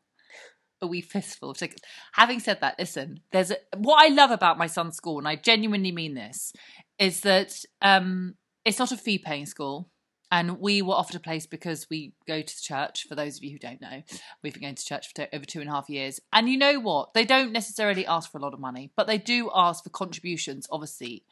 a 0.81 0.87
wee 0.87 1.01
fistful 1.01 1.49
of 1.49 1.57
tickets. 1.57 1.81
Having 2.13 2.39
said 2.39 2.61
that, 2.61 2.79
listen, 2.79 3.19
there's 3.33 3.51
a, 3.51 3.57
what 3.75 4.01
I 4.01 4.07
love 4.07 4.31
about 4.31 4.57
my 4.57 4.67
son's 4.67 4.95
school, 4.95 5.17
and 5.17 5.27
I 5.27 5.35
genuinely 5.35 5.91
mean 5.91 6.13
this, 6.13 6.53
is 6.97 7.19
that 7.21 7.65
um, 7.81 8.35
it's 8.63 8.79
not 8.79 8.93
a 8.93 8.97
fee-paying 8.97 9.47
school. 9.47 9.89
And 10.31 10.61
we 10.61 10.81
were 10.81 10.95
offered 10.95 11.17
a 11.17 11.19
place 11.19 11.45
because 11.45 11.87
we 11.91 12.13
go 12.25 12.41
to 12.41 12.55
the 12.55 12.61
church. 12.61 13.05
For 13.09 13.15
those 13.15 13.35
of 13.35 13.43
you 13.43 13.51
who 13.51 13.59
don't 13.59 13.81
know, 13.81 14.01
we've 14.41 14.53
been 14.53 14.63
going 14.63 14.75
to 14.75 14.85
church 14.85 15.09
for 15.09 15.13
t- 15.13 15.35
over 15.35 15.43
two 15.43 15.59
and 15.59 15.69
a 15.69 15.73
half 15.73 15.89
years. 15.89 16.21
And 16.31 16.47
you 16.47 16.57
know 16.57 16.79
what? 16.79 17.13
They 17.13 17.25
don't 17.25 17.51
necessarily 17.51 18.07
ask 18.07 18.31
for 18.31 18.37
a 18.37 18.41
lot 18.41 18.53
of 18.53 18.61
money, 18.61 18.93
but 18.95 19.07
they 19.07 19.17
do 19.17 19.51
ask 19.53 19.83
for 19.83 19.89
contributions 19.89 20.67
of 20.71 20.81
a 20.81 20.87
seat. 20.87 21.25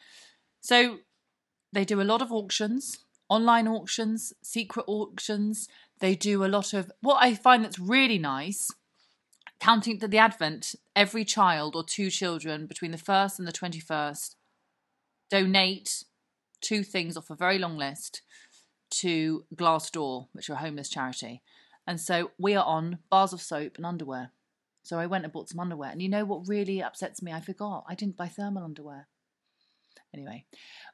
So 0.59 0.97
they 1.71 1.85
do 1.85 2.01
a 2.01 2.03
lot 2.03 2.21
of 2.21 2.31
auctions, 2.33 3.05
online 3.31 3.65
auctions, 3.65 4.33
secret 4.43 4.83
auctions. 4.87 5.69
They 5.99 6.15
do 6.15 6.43
a 6.43 6.47
lot 6.47 6.73
of 6.73 6.91
what 6.99 7.23
I 7.23 7.33
find 7.33 7.63
that's 7.63 7.79
really 7.79 8.19
nice. 8.19 8.67
Counting 9.61 9.99
to 9.99 10.07
the 10.07 10.17
Advent, 10.17 10.75
every 10.97 11.23
child 11.23 11.75
or 11.75 11.83
two 11.83 12.09
children 12.09 12.65
between 12.65 12.91
the 12.91 12.97
1st 12.97 13.39
and 13.39 13.47
the 13.47 13.53
21st 13.53 14.35
donate 15.29 16.03
two 16.59 16.83
things 16.83 17.15
off 17.15 17.29
a 17.29 17.35
very 17.35 17.57
long 17.57 17.77
list 17.77 18.21
to 18.89 19.45
Glass 19.55 19.89
Door, 19.89 20.27
which 20.33 20.49
are 20.49 20.53
a 20.53 20.57
homeless 20.57 20.89
charity. 20.89 21.41
And 21.87 22.01
so 22.01 22.31
we 22.37 22.53
are 22.55 22.65
on 22.65 22.99
bars 23.09 23.31
of 23.31 23.41
soap 23.41 23.77
and 23.77 23.85
underwear. 23.85 24.31
So 24.83 24.99
I 24.99 25.05
went 25.05 25.23
and 25.23 25.31
bought 25.31 25.47
some 25.47 25.59
underwear. 25.61 25.91
And 25.91 26.01
you 26.01 26.09
know 26.09 26.25
what 26.25 26.49
really 26.49 26.83
upsets 26.83 27.21
me? 27.21 27.31
I 27.31 27.39
forgot. 27.39 27.85
I 27.87 27.95
didn't 27.95 28.17
buy 28.17 28.27
thermal 28.27 28.65
underwear. 28.65 29.07
Anyway, 30.13 30.45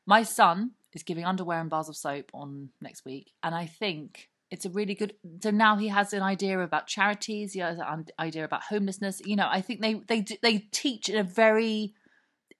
my 0.05 0.21
son 0.21 0.71
is 0.97 1.03
giving 1.03 1.23
underwear 1.23 1.61
and 1.61 1.69
bars 1.69 1.87
of 1.87 1.95
soap 1.95 2.31
on 2.33 2.69
next 2.81 3.05
week. 3.05 3.31
And 3.43 3.53
I 3.53 3.67
think 3.67 4.29
it's 4.49 4.65
a 4.65 4.69
really 4.69 4.95
good. 4.95 5.13
So 5.43 5.51
now 5.51 5.77
he 5.77 5.87
has 5.89 6.11
an 6.11 6.23
idea 6.23 6.59
about 6.59 6.87
charities. 6.87 7.53
He 7.53 7.59
has 7.59 7.77
an 7.77 8.07
idea 8.19 8.43
about 8.43 8.63
homelessness. 8.63 9.21
You 9.23 9.35
know, 9.35 9.47
I 9.49 9.61
think 9.61 9.81
they 9.81 9.93
they 10.07 10.25
they 10.41 10.57
teach 10.71 11.07
in 11.07 11.17
a 11.17 11.23
very 11.23 11.93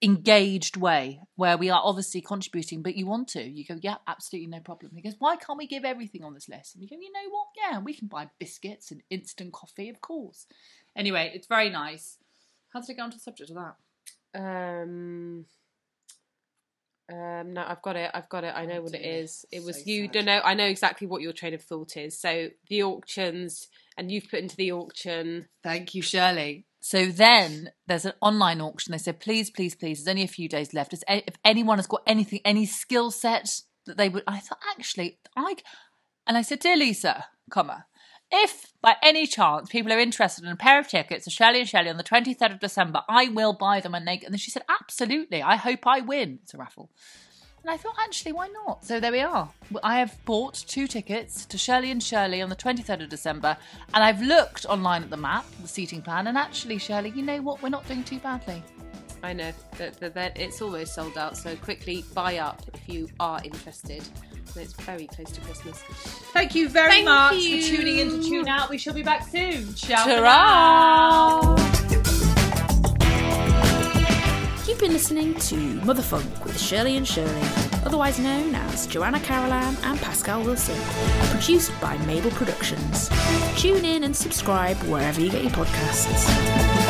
engaged 0.04 0.78
way 0.78 1.20
where 1.36 1.58
we 1.58 1.72
are 1.72 1.82
obviously 1.84 2.22
contributing, 2.22 2.84
but 2.84 2.96
you 2.96 3.08
want 3.08 3.28
to. 3.30 3.42
You 3.42 3.66
go, 3.66 3.80
yeah, 3.82 3.96
absolutely 4.08 4.48
no 4.48 4.60
problem. 4.60 4.92
He 4.96 5.02
goes, 5.02 5.16
why 5.18 5.36
can't 5.38 5.58
we 5.58 5.66
give 5.66 5.84
everything 5.84 6.24
on 6.24 6.36
this 6.36 6.48
list? 6.48 6.76
And 6.76 6.84
you 6.84 6.90
go, 6.90 6.98
you 7.02 7.12
know 7.12 7.30
what? 7.32 7.48
Yeah, 7.58 7.80
we 7.80 7.96
can 7.96 8.08
buy 8.08 8.30
biscuits 8.38 8.92
and 8.92 9.02
instant 9.10 9.54
coffee, 9.54 9.90
of 9.90 10.00
course. 10.02 10.46
Anyway, 10.96 11.32
it's 11.34 11.48
very 11.48 11.72
nice. 11.72 12.18
How 12.70 12.82
did 12.82 12.92
I 12.92 12.94
get 12.94 13.02
onto 13.02 13.18
the 13.18 13.22
subject 13.24 13.50
of 13.50 13.56
that? 13.56 13.76
Um, 14.40 15.46
um, 17.12 17.54
no, 17.54 17.64
I've 17.66 17.82
got 17.82 17.96
it. 17.96 18.12
I've 18.14 18.30
got 18.30 18.44
it. 18.44 18.54
I 18.56 18.66
know 18.66 18.78
Oh, 18.78 18.82
what 18.84 18.94
it 18.96 19.04
dear. 19.04 19.24
is. 19.24 19.46
It 19.52 19.64
was 19.64 19.78
So 19.78 19.84
you. 19.86 20.08
Don't 20.08 20.26
know. 20.26 20.42
I 20.44 20.54
know 20.54 20.66
exactly 20.66 21.08
what 21.08 21.22
your 21.22 21.34
train 21.34 21.54
of 21.54 21.64
thought 21.64 21.96
is. 21.98 22.20
So 22.20 22.50
the 22.70 22.84
auctions, 22.84 23.68
and 23.98 24.12
you've 24.12 24.30
put 24.30 24.40
into 24.40 24.56
the 24.58 24.72
auction. 24.74 25.48
Thank 25.64 25.96
you, 25.96 26.02
Shirley. 26.02 26.66
So 26.80 27.08
then 27.08 27.72
there's 27.88 28.06
an 28.06 28.14
online 28.22 28.62
auction. 28.62 28.92
They 28.92 28.98
said, 28.98 29.20
please, 29.20 29.50
please, 29.50 29.76
please, 29.76 30.04
there's 30.04 30.12
only 30.14 30.24
a 30.24 30.28
few 30.28 30.48
days 30.48 30.74
left. 30.74 30.94
If 31.08 31.36
anyone 31.44 31.80
has 31.80 31.88
got 31.88 32.04
anything, 32.06 32.40
any 32.46 32.66
skill 32.66 33.12
set 33.12 33.62
that 33.88 33.98
they 33.98 34.10
would, 34.10 34.24
I 34.28 34.40
thought, 34.40 34.60
actually, 34.78 35.20
I, 35.36 35.56
and 36.28 36.38
I 36.38 36.44
said, 36.44 36.60
dear 36.60 36.78
Lisa, 36.78 37.26
comma, 37.50 37.87
if 38.32 38.74
by 38.82 38.96
any 39.02 39.26
chance 39.26 39.70
people 39.70 39.92
are 39.92 40.00
interested 40.00 40.44
in 40.44 40.52
a 40.52 40.56
pair 40.56 40.80
of 40.80 40.88
tickets 40.88 41.26
to 41.26 41.30
Shirley 41.30 41.60
and 41.60 41.70
Shirley 41.70 41.90
on 41.90 41.98
the 41.98 42.04
23rd 42.04 42.54
of 42.54 42.60
December, 42.60 43.04
I 43.08 43.30
will 43.30 43.54
buy 43.54 43.80
them. 43.80 43.96
And 43.96 44.08
they, 44.08 44.20
and 44.24 44.34
then 44.34 44.38
she 44.38 44.52
said, 44.52 44.64
absolutely. 44.70 45.42
I 45.42 45.56
hope 45.56 45.88
I 45.88 46.02
win. 46.02 46.40
It's 46.44 46.54
a 46.54 46.58
raffle. 46.58 46.90
And 47.64 47.74
I 47.74 47.78
thought, 47.78 47.96
actually, 48.00 48.32
why 48.32 48.48
not? 48.48 48.86
So 48.86 49.00
there 49.00 49.12
we 49.12 49.20
are. 49.20 49.50
I 49.84 50.00
have 50.00 50.24
bought 50.24 50.54
two 50.68 50.88
tickets 50.88 51.46
to 51.48 51.58
Shirley 51.58 51.92
and 51.92 52.02
Shirley 52.02 52.42
on 52.42 52.50
the 52.50 52.56
23rd 52.56 53.04
of 53.04 53.10
December, 53.10 53.58
and 53.94 54.04
I've 54.04 54.22
looked 54.22 54.66
online 54.68 55.04
at 55.04 55.10
the 55.10 55.18
map, 55.18 55.46
the 55.62 55.68
seating 55.68 56.02
plan, 56.02 56.28
and 56.28 56.38
actually, 56.38 56.78
Shirley, 56.78 57.10
you 57.10 57.24
know 57.24 57.42
what? 57.42 57.62
We're 57.62 57.68
not 57.68 57.86
doing 57.86 58.06
too 58.06 58.20
badly. 58.20 58.64
I 59.24 59.34
know 59.34 59.52
that, 59.78 60.00
that, 60.00 60.14
that 60.14 60.38
it's 60.40 60.62
almost 60.62 60.94
sold 60.96 61.18
out. 61.18 61.38
So 61.38 61.56
quickly 61.56 62.06
buy 62.14 62.38
up 62.38 62.62
if 62.74 62.88
you 62.88 63.10
are 63.20 63.42
interested. 63.44 64.04
It's 64.56 64.74
very 64.74 65.08
close 65.08 65.32
to 65.32 65.42
Christmas. 65.42 65.78
Thank 66.34 66.56
you 66.56 66.70
very 66.70 66.92
Thank 66.92 67.06
much 67.06 67.36
you. 67.36 67.62
for 67.62 67.76
tuning 67.76 67.98
in 68.00 68.10
to 68.10 68.24
Tune 68.24 68.48
Out. 68.48 68.70
We 68.70 68.78
shall 68.78 68.94
be 68.94 69.04
back 69.04 69.28
soon. 69.28 69.74
Ciao. 69.76 71.56
You've 74.68 74.80
been 74.80 74.94
listening 74.94 75.34
to 75.34 75.56
Motherfunk 75.82 76.44
with 76.44 76.60
Shirley 76.60 76.98
and 76.98 77.08
Shirley, 77.08 77.42
otherwise 77.86 78.20
known 78.20 78.54
as 78.54 78.86
Joanna 78.88 79.20
Carolan 79.20 79.76
and 79.84 80.00
Pascal 80.00 80.44
Wilson, 80.44 80.80
produced 81.32 81.72
by 81.82 81.98
Mabel 82.06 82.32
Productions. 82.32 83.10
Tune 83.58 83.86
in 83.86 84.04
and 84.04 84.16
subscribe 84.16 84.78
wherever 84.84 85.20
you 85.20 85.32
get 85.32 85.42
your 85.42 85.52
podcasts. 85.52 86.87